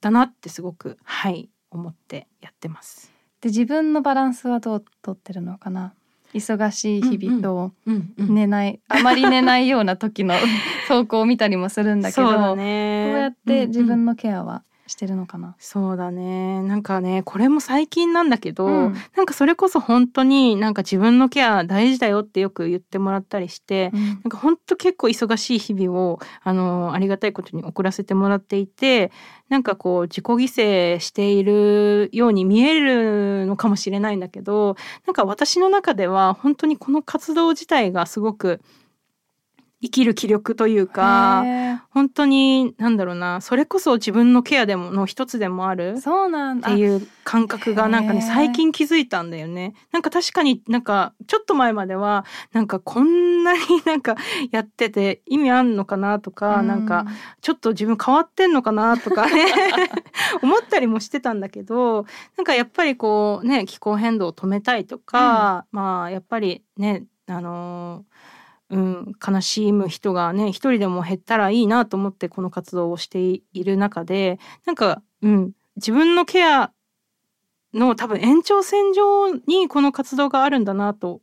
[0.02, 3.12] だなってすごくはい思ってやってます。
[3.42, 5.94] で自分のバランスはどうとってるのかな？
[6.34, 7.72] 忙しい日々と
[8.18, 10.36] 寝ない、あまり寝ないような時の
[10.88, 15.56] 投稿を見たりもするんだけどどうやって自分のケアはしてるのかな？
[15.60, 16.64] そうだね。
[16.64, 29.12] なんかねこれも最近なんだけど、うん、なんかそれこそ本当になんか自分のケア大事だよってよく言ってもらったりして、うん、なんか本当結構忙しい日々をあのありがたいことに送らせてもらっていて
[29.50, 34.76] なんかこう自己犠牲しているように見えるのかもしれないんだけど
[35.06, 38.62] なんか私の中では本当にこの活動自体がすごく
[39.82, 41.44] 生きる気力というか
[41.92, 49.74] 本当になんだろうなそれこそ自分のケアでもの一つでもあるそうなんっていう感覚がなんかね最近気づいたんだよね。
[49.92, 54.16] なんか確かになんかちょっと前まではなんかこんなになんか
[54.52, 57.06] やってて意味あんのかなとか、うん、なんか
[57.42, 59.46] ちょっと自分変わってんのかなとかね
[60.42, 62.06] 思ったりもしてたんだけど
[62.36, 68.17] なんかやっぱりこうね気候変動を止めたいとか、うん、まあやっぱりねあのー
[68.70, 76.72] うん、悲しむ人がね一人でも減ったらいいなと思ってこの活動をしている中でなんか、うん、自分のケア
[77.74, 81.22] の多分延長線上にこの活動があるんだなと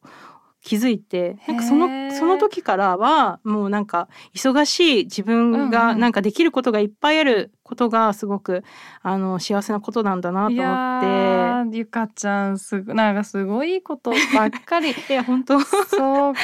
[0.63, 8.65] 気づいてなんかそのその時からはもうなんか忙しい自分がなんかできることがいっぱいあることがすごく
[9.03, 11.77] あの幸せなことなんだなと思って。
[11.77, 14.91] ゆかちゃんすなんかすごいことばっかり。
[15.09, 15.61] いや本当。
[15.61, 16.35] そう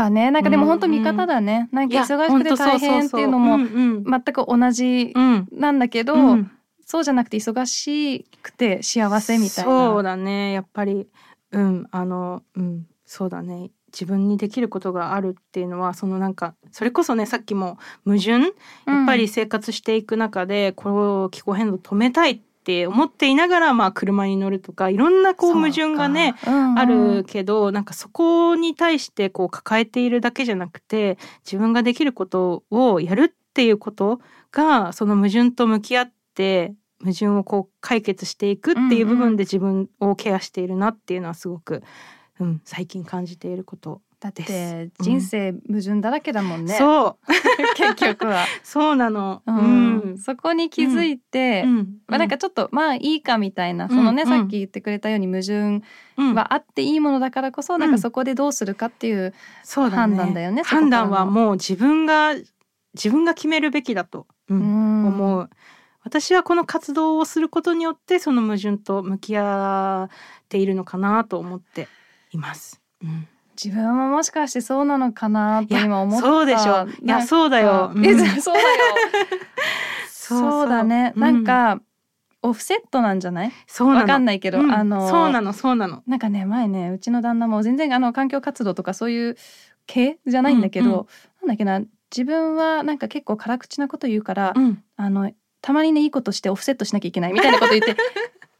[0.00, 0.30] だね。
[0.30, 5.12] なんかでも本当味方だね、うんうん、なんか忙しくて大変っていうのも全く同じ
[5.52, 6.30] なんだけど、うん。
[6.30, 6.50] うん、
[6.84, 9.70] そうじゃなくて忙しくて幸せみたいな。
[9.70, 10.52] そうだね。
[10.52, 11.08] やっぱり
[11.52, 13.70] うんあのうんそうだね。
[13.92, 18.32] 自分にできることがあるっていうのはそのなんかそれこそねさっきも矛盾？
[18.86, 41.84] やっぱり生活していく中で、これを気候変動止めたいって思っていながらまあ車に乗るとかいろんなこう矛盾がね、うんうん、あるけどなんかそこに対してこう抱えているだけじゃなくて自分ができることをやるっていうことがその矛盾と向き合って矛盾をこう解決していくっていう部分で自分をケアしているなっていうのはすごく
[42.38, 47.32] うん、最近感じていることだって人生矛盾だらけだもんね、うん、そう。
[47.76, 48.46] 結局は。
[48.62, 55.82] そうなの、うん、うん、そこに気づいて、うん、まあ、なんかちょっとまあいいかみたいなそのね、さっき言ってくれたように矛盾
[56.34, 62.34] はあっていいものだからこそ、なんかそこでどうするかっていう判断だよね,、判断はもう自分が
[62.94, 65.50] 自分が決めるべきだと、思う。
[66.02, 71.88] 私はこの活動をすることによってその矛盾と向き合っているのかなと思って
[72.30, 72.80] います。
[73.02, 73.28] うん
[73.62, 76.26] 自分ももしかしてそうなのかなと今思った。
[76.26, 78.66] そうでしょいやそうだよ、うん、そうだよ。
[80.08, 81.80] そうだね、うん、なんか
[82.42, 83.52] オフセットなんじゃない？
[83.66, 86.02] そうわかんないけど、うん、あのそうなのそうなの。
[86.06, 89.36] なんかね前ねうちの旦那も全然あの環境活動とかそういう
[89.86, 91.06] 系じゃないんだけど、うんうん、
[91.42, 91.80] なんだっけな
[92.10, 97.96] 自分はなんか結構辛口なこと言うから、うん、あのたまにねいいことしてオフセットしなきゃいけないみたいなこと言って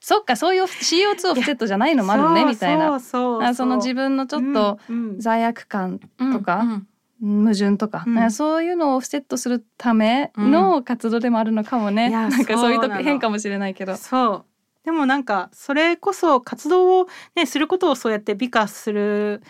[0.08, 3.00] そっかそういう CO2 オフセットじゃないのもあるねみたいな。
[3.00, 4.78] その自分のちょっと
[5.18, 5.98] 罪悪感
[6.32, 6.86] とか、うん
[7.22, 13.96] うん、矛盾とか、うん、そういうのをオフセットするための活動でもあるのかもね、うん、なんかそういうと変かもしれないけど。
[13.96, 14.44] そう。
[14.84, 19.42] でもなんかそれこそ活動をねすることをそうやって美化する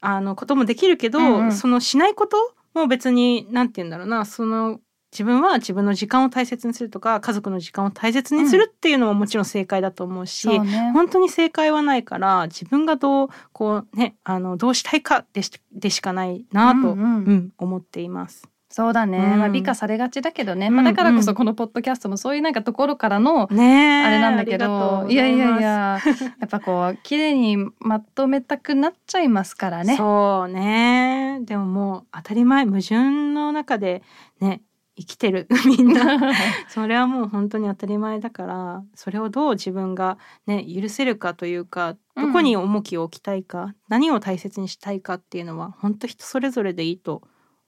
[0.00, 2.36] あのこともできるけど、うんうん、そのしないこと
[2.72, 4.78] も別に何て言うんだろうなその
[5.10, 16.98] 自分は自分の時間を大切にするとか家族の時間を大切にするっていうのももちろん正解だと思うし、うんね、本当に正解はないから自分がどうこうねあのどうしたいかでしでしかないなと、うんうん。
[16.98, 18.48] うん、思っています。
[18.70, 26.00] そうだね、うん、まあ美化されがちだけどね、まあ、だからこそこのポッドキャストもそういうなんかところからのあれなんだけど、ね、いやいやいやや
[26.44, 29.96] っぱこう綺麗にまとめたくなっちゃいますからね。
[29.96, 31.40] そうね。
[31.44, 34.02] でももう当たり前矛盾の中で
[34.40, 34.60] ね
[34.98, 36.34] 生きてる みんな。
[36.68, 47.22] それはもう本当に当たり前だからそれをどう自分がね許せるかというかどこに重きを置きたいか、うん、何を大切にしたいかっていうのは本当人それぞれでいいと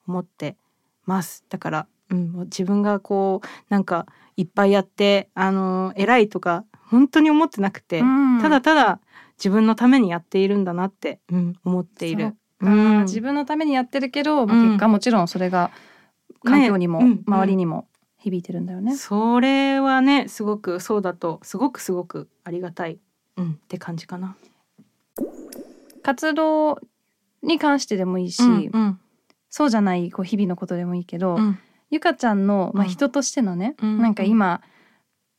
[0.09, 0.57] 思って
[1.07, 1.45] ます。
[1.49, 4.07] だから、うん、自分がこうなんか
[4.37, 9.01] いっぱいやってあの偉いとか本当に思ってなくて、うん、ただただ
[9.39, 12.35] 自分のためにやっているんだなって、うん、思っている。
[12.63, 15.71] うん、自分のためにやってるけど、まあ、結果もちろんそれが
[16.45, 17.87] 環境にも、ね、周りにも
[18.19, 22.99] 響いてるんだよね、それはねすごくそうだとすごくすごくありがたい、
[23.37, 24.37] うん、って感じかな。
[26.03, 26.81] 活動
[27.43, 29.01] に関してでもいいし、うんうん、
[29.49, 31.59] そうじゃないこう日々のことでもいいけど、うん、
[31.91, 34.63] ゆかちゃんの、まあ、人としてのね、うん、なんか今、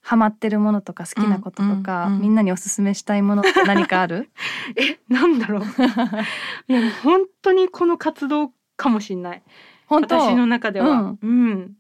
[0.02, 4.30] ハマってるものとか好きなこととか、うんうんうん、みんなにおすすめしたいものって何かある？
[4.76, 5.62] えなんだろう。
[6.68, 9.44] いや本当にこの活動かもしんない
[9.92, 10.16] 本当。
[10.16, 11.72] 私の中では、うん、うん、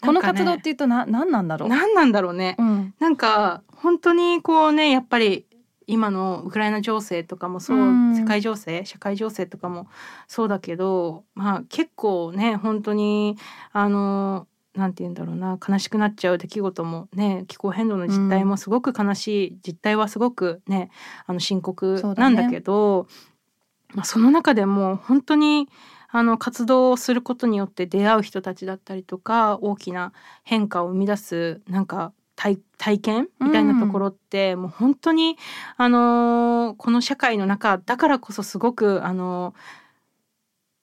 [0.00, 1.68] この活動っていうとな何なんだろう？
[1.68, 5.46] 何なんだろうね、うん、なんか本当にこうねやっぱり
[5.88, 9.88] 今のウクライナ情勢とかもそう、うん、世界情勢社会情勢とかも
[10.28, 13.36] そうだけどまあ結構ね本当に
[13.72, 20.90] あのなんて言うんだろうな悲しくなっちゃう出来事もね気候変動の実態もすごく悲しい、うん、実態はすごくね
[21.26, 25.68] あの深刻なんだけど、ね、まあ、その中でも本当に
[26.08, 30.12] あの活動をすることによって出会う人たちだったりとか大きな
[30.44, 35.36] 変化を生み出すなんか体体験みたいなところって、うん、もう本当に
[35.76, 39.54] あのこの社会の中だからこそすごくあの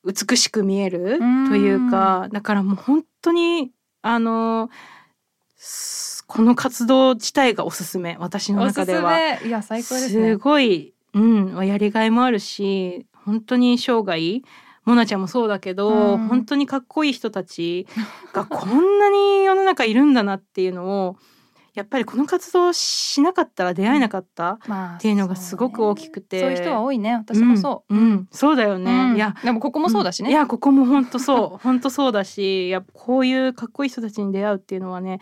[0.03, 1.19] 美しく見える
[1.49, 3.71] というか、うん、だからもう本当に
[4.01, 4.69] あの
[6.27, 9.17] この活動自体がおすすめ私の中では。
[9.83, 14.41] す、ね、すごい、うん、やりがいもあるし本当に生涯
[14.85, 17.87] モナちゃんもそうだけど、うん、本当にかっこいい人たち
[18.33, 21.17] がこんなに世の中いるんだなっていうのを
[21.73, 27.15] やっぱりこの活動をしなかったら出会えなかったまあっていうのがすごく大きくて、そういう人は多いね。
[27.15, 28.27] 私もそう、うん、うん。
[28.31, 29.15] そうだよね、うん。
[29.15, 31.57] いやでもここもそうだしね、いやここも本当そう。
[31.63, 35.19] 本当そうだしやっぱこういうかっこいい人たちに出会うっていうのはね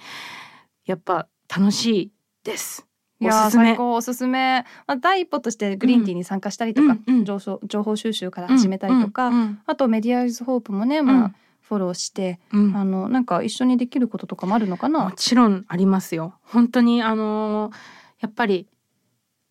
[0.86, 2.12] やっぱ楽しい
[2.43, 2.90] です。
[3.22, 7.26] いや最高おすすめ、まあ、第一歩としてグリーンティーに参加したりとか、うんうん。
[7.26, 12.76] 情報情報収集から始めたりとか、うんうんあとメディアイズホープもね、まあフォローして、うん。
[12.76, 15.13] あのなんか一緒にできることとかもあるのかもな。
[15.15, 16.34] ちろんありますよ。
[16.43, 17.74] 本当にあのー
[18.22, 18.67] やっぱり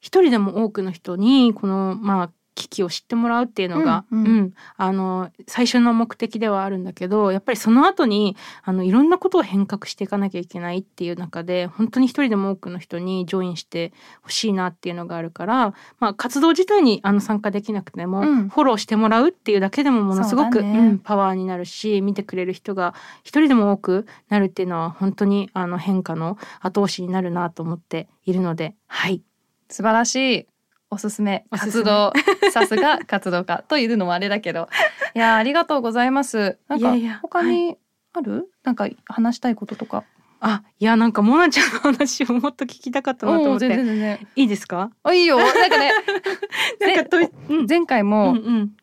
[0.01, 4.25] 一人でも多くの人にこのまあ危機を知ってもらうっていうのが、うん。
[4.25, 4.55] うん。
[4.77, 13.93] あの最初の目的ではあるんだけどやっぱりその後にあのいろんなことを変革していかなきゃいけないっていう中で本当に一人でも多くの人にジョインして
[14.23, 18.49] ほしいなっていうのがあるから、まあ、活動自体にあの参加できなくても、うん。
[18.49, 20.79] フォローしてもらうっていうだけでもものすごくそうだね。
[20.79, 29.23] うんパワーになるし見てくれる人が一人でも多くなるっていうのは本当にあの変化の後押しになるなと思っているのではい。
[29.69, 30.47] 素晴らしい
[30.91, 32.12] おすすめ活動
[32.53, 34.68] さすが活動家というのもあれだけど。
[35.14, 36.59] いやーありがとうございます。
[36.68, 37.76] なんかいやいや他に
[38.12, 40.05] ある、なんか話したいこととか。
[40.43, 43.68] あいやなんかモナちゃんの話をもっと聞きたかったなと思って。
[43.68, 44.28] 然全然。
[44.36, 44.91] いいですか？
[45.03, 45.38] あいいよ。
[45.38, 45.93] なんかね
[46.80, 47.18] なんかと、
[47.51, 47.66] うん。
[47.68, 48.76] 前回も、うんうん。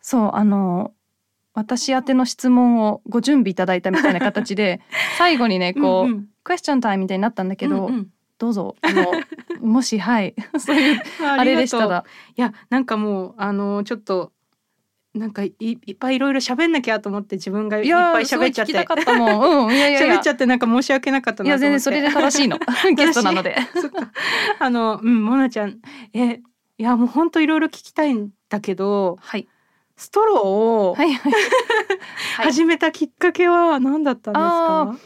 [0.00, 0.92] そうあの
[1.54, 4.80] 私宛ての質問をご準備いただいたみたいな形で
[5.18, 6.28] 最後にねこう、うんうん。
[6.44, 8.08] クエスチョンタイムみたいになったんだけど、うんうん
[8.42, 8.74] どうぞ。
[8.80, 9.06] あの
[9.62, 10.34] もしはい。
[10.58, 12.04] そういうあれでしたら。
[12.36, 14.32] いやなんかもうあのちょっと
[15.14, 18.72] なんかいいっぱいいろいろ喋んなきゃと思って自分がいっぱい喋っちゃって。
[18.72, 20.16] 聞きたかったもん、うん、いやいやいや。
[20.16, 22.58] 喋っちゃってなんか申し訳なかったいや全然それで正しいの。
[22.96, 23.56] ゲストなので。
[24.58, 25.78] あのうんモナちゃん。
[26.12, 26.40] え
[26.78, 29.46] いやもう本当いろいろ聞きたいんだけどはい。
[29.94, 31.38] ストローをはいはい、は
[32.42, 34.98] い、始めたきっかけは何だったんですあか、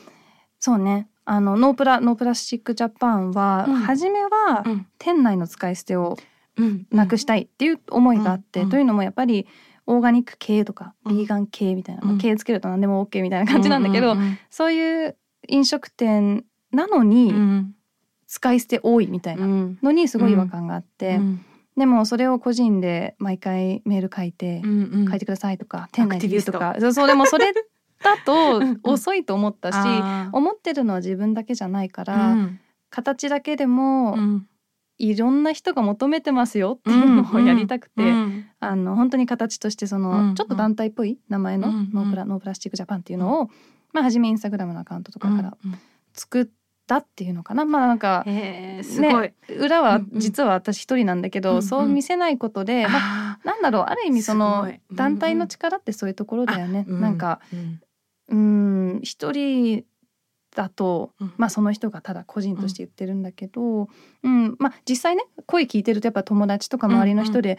[0.59, 3.75] そうねあのノープラノープラスチックジャパンは、うん。
[3.75, 4.87] 初めはうん。
[4.99, 6.17] 店内の使い捨てを
[6.57, 6.87] うん。
[6.91, 8.71] なくしたいっていう思いがあって、うん。
[8.71, 9.47] というのもやっぱり
[9.87, 11.17] オーガニック系とかうん。
[11.19, 12.09] ビーガン系みたいな、うん。
[12.11, 15.17] まあ、系つけると何でも OK みたいな感じなんだけど、うんうんそういう
[15.49, 17.73] 飲食店なのにうん。
[18.29, 19.79] 使い捨て多いみたいなうん。
[19.83, 21.45] のにすごい違和感があって、うん。
[21.77, 25.09] でもそれを個人で毎回メール書いて、うんうん。
[25.11, 27.53] 書いてくださいとか店内で言うとアかそうでもそれ
[28.03, 28.81] だとうんうん。
[28.83, 29.77] 遅いと思ったし
[30.33, 32.61] 思ってるのは自分だけじゃないから、うん。
[32.91, 34.47] 形だけでもうん。
[34.99, 38.47] いろんな人が求めてますよっていうのをやりたくて、うん。
[38.61, 40.29] あの本当に形としてその、うん。
[40.29, 40.35] うん。
[40.35, 41.19] ちょっと団体っぽい？
[41.29, 41.69] 名前の？
[41.69, 41.75] うん。
[41.75, 41.91] うん。
[41.93, 43.51] No Pla、No Plastic Japan っていうのを、
[43.93, 45.75] まあ初めインスタグラムのアカウントとかからうん。
[46.15, 46.47] 作っ
[46.87, 48.83] たっていうのかな、まあなんかね
[49.59, 50.21] 裏はうんうん。
[50.21, 51.63] 実は私一人なんだけど、うんうん。
[51.63, 57.81] そう見せないことで、まああなんだろうある意味そすの団体の力ってそういうところだよね、ーなんかうん
[58.29, 59.85] うん一人
[60.55, 61.33] だと、うん。
[61.37, 63.89] まあその人がただ個人として言ってるんだけど、
[64.23, 67.59] うんまあ実際ね声聞いてるとやっぱ友達とか周りの人で、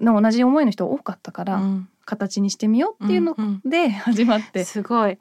[0.00, 1.88] の同じ思いの人多かったから、うん。
[2.04, 4.64] 形にしてみようっていうのうんで始まっうんて。
[4.64, 5.18] すごい。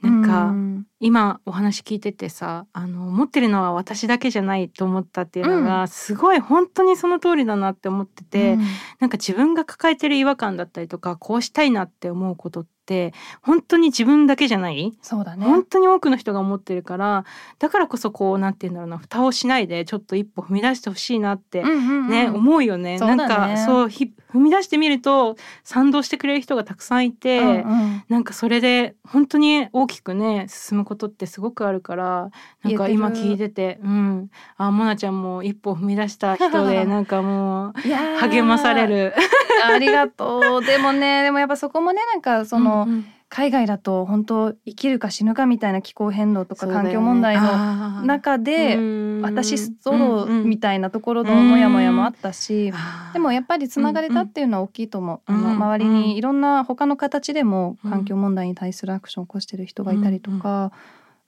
[0.00, 0.86] なんか、うん。
[1.00, 8.60] 今お話聞いててさあの持ってるのは私だけじゃないと思ったっていうのが、すごい本当にその通りだなって思ってて、うん。
[9.00, 13.12] なんか自分が抱えてる違和感だったりとかこうしたいなって思うことって
[13.42, 14.92] 本当に自分だけじゃない？
[15.02, 15.44] そうだね。
[15.46, 17.24] 本当に多くの人が思ってるから
[17.58, 22.08] だからこそこうなんて言うんだろうな蓋をしないでちょっと一歩踏み出してほしいなってうんうんうん。
[22.08, 22.98] ね、思うよね。
[22.98, 23.26] そうだね。
[23.28, 28.04] なんかそうひ踏み出してみると賛同してくれる人がたくさんいて、うんうん。
[28.08, 32.30] なんかそれで本当に大きくね進むことってすごくあるから
[32.64, 34.30] なんか今聞いててうん。
[34.56, 37.72] あモナちゃんも一歩踏み出した人で なんかもう
[38.20, 39.14] 励まされる。
[39.64, 40.64] ありがとう。
[40.64, 49.04] でもね、でもやっぱそこもね、なんかその、うんうん海外だと本当生きるか死ぬかみたいな気候変動とか環境問題の中で、うん。
[49.22, 52.72] 私ストローみたたいなところのモヤモヤもあったし、い
[53.12, 55.32] でもやっぱりつながれたっていうのは大きいと思う。
[55.32, 60.70] 周りにいろんな他の形でもうん環境問題に対するアクションを起こしてる人がいたりとか。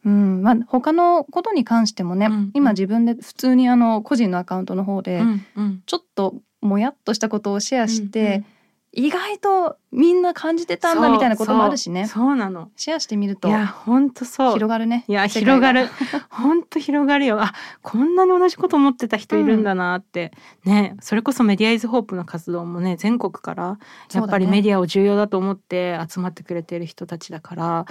[0.04, 2.50] うんまあ、他のことに関してもね、うんうん。
[2.54, 5.20] 今自分で普通にあの個人のアカウントの方で
[5.86, 8.46] ちょっともやっとしたことをシェアして、うんうん
[8.96, 12.06] 意外とみんな感じてたんだみたいなこともあるしね。
[12.06, 12.70] そうなの。
[12.76, 14.52] シェアしてみるといや本当そう。
[14.54, 15.04] 広がるね。
[15.06, 15.88] いや広がる。
[16.30, 17.38] 本当広がるよ。
[17.40, 20.32] あこんなに同じこと思ってた人いるんだなって、
[20.64, 23.78] ねそれこそメディアイズホープの活動もね全国から
[24.14, 27.86] やっぱりメディアを重要だと思って集まってくれてる人たちだから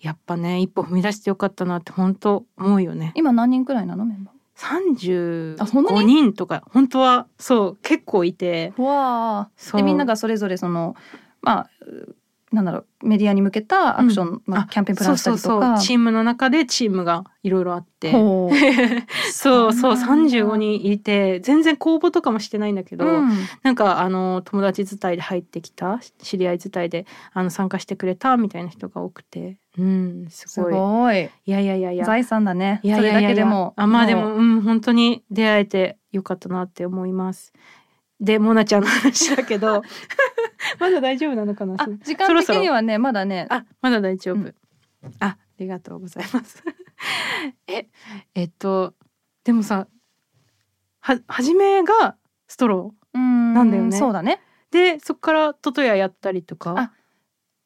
[0.00, 3.12] やっぱね一歩踏み出してよかったなって本当思うよね。
[3.14, 6.14] 今何人くらいなのメンバあそんな35に？
[6.14, 8.72] 人とか本当はそう結構いて。
[8.76, 10.94] ーわでみんながそれぞれその
[11.40, 11.70] まあ
[12.52, 15.48] なんだろうメディアに向けたアクション、うんまあ、あキャンペーンプランしたりとか。
[15.48, 15.86] そうそうそう。
[15.86, 18.10] チームの中でチームがいろいろあって。
[19.32, 20.16] そうそうそうな。
[20.16, 23.30] んだ35人いて全然公募とかもしてないんだけど、うん。
[23.62, 29.58] なんかあの友達伝いで入ってきた知り合い伝いであの参加してくれたみたいな人が多くて。
[29.78, 30.72] うんすすごい。
[30.72, 31.30] ごい。
[31.46, 32.04] いやいやいやいや。
[32.04, 32.80] 財産だね。
[32.82, 33.74] いやいやいやそれだけでも。
[33.76, 37.52] あまあでもうん本当に出会えてよかったなって思います
[38.20, 39.82] でモナちゃんの話だけど
[40.78, 44.36] まだ大丈夫なのかなあ時間的にはねまだねあ、まだ大丈夫。
[44.36, 44.54] うん
[45.18, 46.62] あ、ありがとうございます。
[47.66, 47.88] え、
[48.34, 48.94] えっと、
[49.44, 49.88] でもさ、
[51.00, 52.16] は、初めが
[52.46, 54.96] ストロうんなんだよねそうだねー。
[54.96, 56.92] で、そこからトトヤやったりとかあ、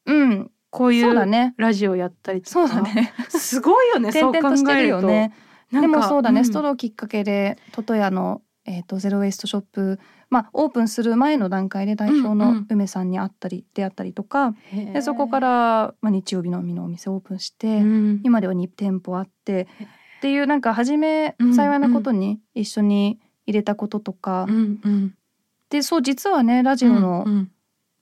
[0.06, 1.14] うんこういう
[1.56, 2.50] ラジオやったりとか。
[2.50, 2.82] そうだ。
[2.82, 5.06] ねすごいよね、そう考転々としてえると。
[5.06, 5.34] ね
[5.72, 9.98] でもそうだね、んストローきっかけでトトヤの、えー、とゼロウェイストショップ、
[10.30, 12.66] まあ、オープンする前の段階で代表のうんうん。
[12.70, 14.54] 梅さんに会ったり出会ったりとか、
[14.92, 18.20] でそこか、ら、まあ、日曜日の海のお店オープンして、うん。
[18.24, 19.68] 今では2店舗あって
[20.18, 25.14] っていうなんか初めうん幸いなことに一緒に入れたこととか、うんうん、
[25.68, 27.50] でそう実はねラジオの、うん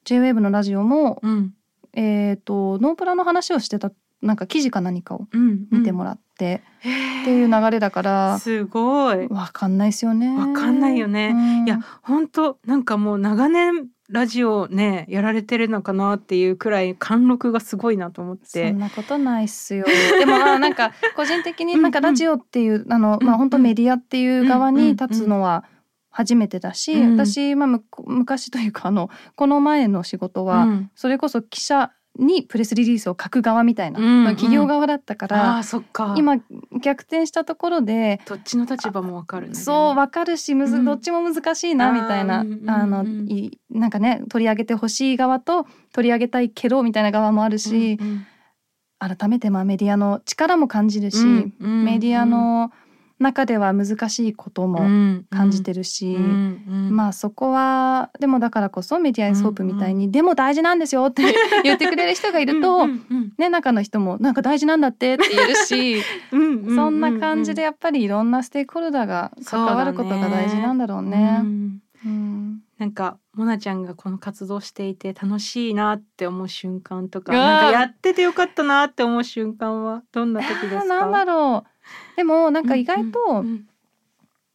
[0.05, 1.55] JWAVE のラジオも、うん。
[1.95, 6.63] えー、とノープラの話をしてたなんか記事か何かをうん、見てもらって、
[7.23, 9.29] っていう流れだからすごい。
[9.29, 10.37] わかんないですよね。
[10.37, 11.31] わかんないよね。
[11.33, 11.67] うん。
[11.67, 19.85] いや本当なんかもう長年ラジオねやられてるのかなっていうくらい貫禄がすごいなと思っそてんなことないっすよ。
[20.19, 25.65] でもまあなんか 個人的になんかラジオっていうあのうんまあ本当メディアっていう側に立つのは
[26.11, 27.17] 初めてだし、うん。
[27.17, 30.91] 私まあむ昔というかあのこの前の仕事はうん。
[30.97, 34.25] それこそ記者にプレスリリースを書く側みたいな、うんうん。
[34.25, 36.15] まあ企業側だったかあら、ーそっか。
[36.17, 36.37] 今
[36.83, 39.55] 逆転したところでどっちの立場もわかるね。
[39.55, 40.85] そうわかるしむず、うん。
[40.85, 42.45] どっちも難しいなみたいなあ
[42.87, 48.27] のいなんかね取り上げてほしい側と取り上げたいけどみたいな側もあるし、うんうん。
[48.99, 51.85] 改めてまあメディアの力も感じるし、うんうん。
[51.85, 52.71] メディアの
[53.23, 54.79] 中では難しいことも
[55.31, 61.23] 感じてるし、うんうんまあそこはでもだからこそメディアイソープみたいに、でも大事なんですよって
[61.65, 66.03] 言ってくれる人がいると、うんうんね中の人もなんか大事なんだってって言えるし、
[66.33, 71.39] うんうんうんそんな感じでやっぱりいろんなステークホルダーが関わることが大事なんだろうね。
[71.41, 72.59] うんうん。
[72.79, 80.77] なんかモナちゃんがこの活動していて楽しいなって思う瞬間とかなんかやっててよかったなって思う瞬間はどんな時ですか？
[80.77, 81.69] えーなんだろう
[82.17, 83.45] でもなんか意外うと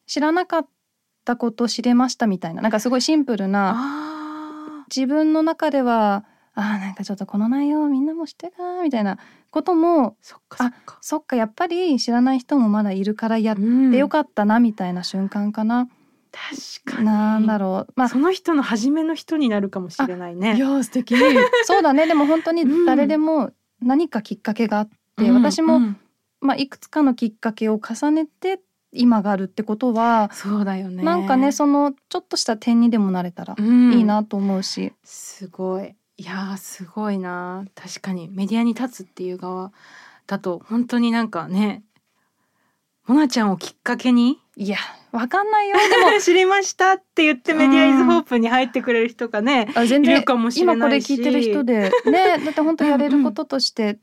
[0.05, 0.67] 知らなかっ
[1.25, 6.23] たこと知れましたみたいななんかすごいシンプルなあ自分の中では
[6.53, 9.17] あーなんかちょっとこの内容みんなも知ってるかなみたいな
[9.51, 10.97] こともーそっかそっか。
[11.01, 13.91] そっかやっぱり知らない人もまだいるからやっうん。
[13.91, 15.87] てよかったなみたいな瞬間かな、
[16.85, 17.05] 確かに。
[17.05, 17.93] なんだろう。
[17.95, 20.55] まあその人の初めの人になるかもしれないね。
[20.55, 21.15] いや素敵。
[21.63, 22.07] そうだね。
[22.07, 23.51] でも本当に誰でも
[23.81, 25.97] 何かきっかけがあって、うん私も、うん
[26.41, 28.59] まあ、いくつかのきっかけを重ねて
[28.91, 31.03] 今があるってことは、そうだよね。
[31.03, 33.93] なんかねそのちょっとした点にでもなれたらうん。
[33.93, 35.95] いいなと思うし、すごい。
[36.17, 37.65] いやーすごいな。
[37.75, 39.71] 確かにメディアに立つっていう側
[40.25, 41.83] だと本当になんかね
[43.05, 44.39] モナちゃんをきっかけに？
[44.55, 44.77] いや
[45.11, 45.75] わかんないよ。
[45.77, 51.17] でも 知りましたって言ってメディアイズホープに入ってくれる人がね、あ全然いるかもしれ今こないし。
[51.17, 51.91] れ聞いてる人で。
[52.05, 53.99] ねだって本当やれることとして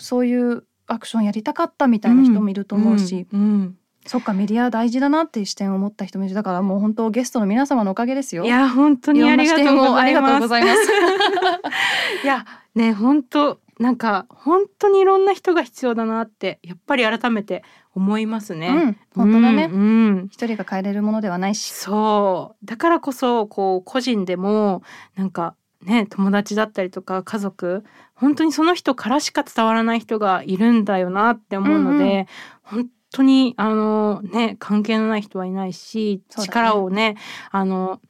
[0.00, 3.76] そういうアクションやりたかったみたいな人もいると思うし、うんうん
[4.06, 8.44] そっかメディア大事だなっていう視点を持った人もいるだからもう本当ゲストの皆様のおかげですよ。
[8.44, 10.90] いや本当にありがとうございます
[12.24, 17.62] いやね本当なんか本当にいろんな人が必要だなってやっぱり改めて
[17.94, 18.68] 思いますね。
[18.68, 19.70] うん、本当だね。
[19.72, 19.84] うんう
[20.22, 21.70] ん一人が変えれるものではないし。
[21.70, 24.82] そうだからこそこう個人でも
[25.14, 25.54] なんか
[25.84, 27.84] ね友達だったりとか家族
[28.14, 32.26] 本当にその人からしか伝わらない人がいるんだよなって思うので、
[32.62, 37.16] 本当にあのね関係のない人はいないし、力をね
[37.50, 38.00] あの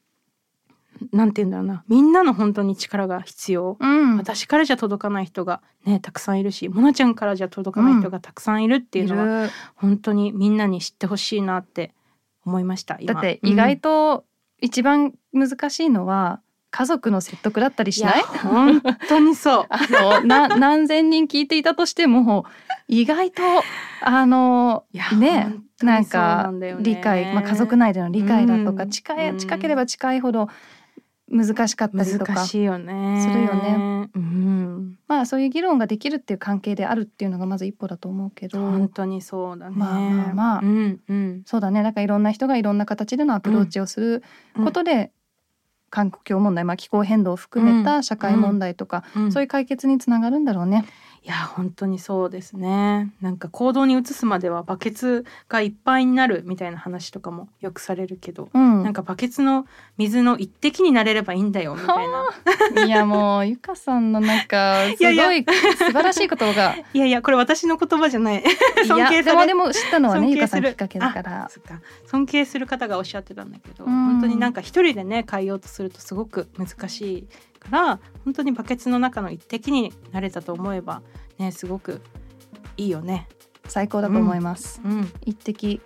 [1.12, 3.76] なんて言うんだろうなみんなの本当に力が必要。
[3.80, 9.52] うん、私からじゃ届かない人がねたくさんいるしモナちゃんからじゃ届かない人がたくさんいるっていうのは、いる。
[9.74, 11.92] 本当にみんなに知ってほしいなって
[12.44, 13.14] 思いました今。
[13.14, 14.24] だって意外と
[14.60, 16.40] 一番難しいのは
[16.72, 18.18] 家族の説得だったりうんしない？
[18.18, 19.66] や本当にそう。
[19.70, 22.46] あのな 何千人聞いていたとしても
[22.88, 23.42] 意外と
[24.00, 24.84] あの
[25.18, 26.50] ねなんか
[26.80, 28.90] 理解、まあ、家族内での理解だとか、うん。
[28.90, 29.38] 近いうん。
[29.38, 30.48] 近ければ近いほど
[31.28, 34.08] 難しかったりとかするよね。
[34.14, 34.98] うん。
[35.08, 38.58] まあそういう議論ができるっていう関係であるっていうのがまず一歩だと思うけど。
[38.58, 39.76] 本当にそうだね。
[39.76, 40.60] まあまあまあ。
[40.62, 41.42] うんうん。
[41.44, 41.82] そうだね。
[41.82, 44.22] だからいろんな人がいろんな形でのアプローチをする
[44.62, 45.12] ことで、
[45.92, 49.32] 環境問題、まあ、気候変動を含めた社会問題とか、うん。
[49.32, 50.86] そういう解決につながるんだろうね。
[51.24, 53.12] いや本当にそうですね。
[53.20, 59.64] なんか行動に移すまではバケツがいっぱいになるみたいな話とかもよくされるけど、うん、なんかバケツの
[59.98, 62.08] 水の一滴になれればいいんだよみたい
[62.74, 62.86] な。
[62.86, 65.44] いやもうゆかさんのなんか すごい
[65.76, 66.74] 素晴らしいことが。
[66.92, 68.40] いやいやこれ私の言葉じゃない。
[68.40, 71.48] いや尊敬されでも知ったのはねゆかさんきっかけだから。
[72.06, 73.92] 尊敬する方がおっしゃってたんだけど、うん。
[73.92, 77.26] 本当になんか一人でね変えようとするとすごく難しい
[77.62, 81.02] から本当にバケツの中の一滴になれたと思えば
[81.38, 82.00] ねすごく
[82.76, 83.28] いいよね。
[83.68, 84.80] 最高だと思います。
[84.84, 85.80] うん、一滴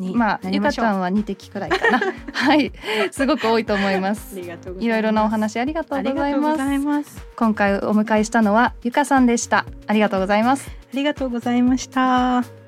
[0.00, 2.00] にまあゆかちゃんは二滴くらいかな。
[2.32, 2.72] はい
[3.12, 4.38] すごく多いと思いまあす。
[4.38, 4.46] い
[4.88, 6.74] ろいろなお話ありがとうあございますりがとうござ。
[6.74, 7.26] います。
[7.36, 9.64] 今回お迎えしたのはゆかさんでした。
[9.86, 10.68] ありがとうございます。
[10.92, 12.63] ありがとうございました。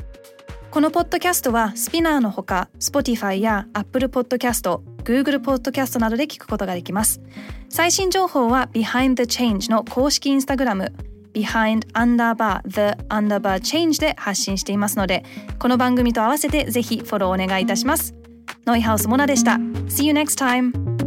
[0.77, 7.23] このポッドキャストはスピナーのほか Spotify や Apple Podcast、Google Podcast などで聞くことができます。
[7.70, 10.93] 最新情報は Behind the Change の公式インスタグラム
[11.32, 15.24] Behind Underbar The Underbar Change で発信していますので
[15.59, 18.15] この番組と合わせてぜひフォローお願いいたします。
[18.66, 19.53] ノイハウスモナでした。
[19.53, 21.06] See you next time!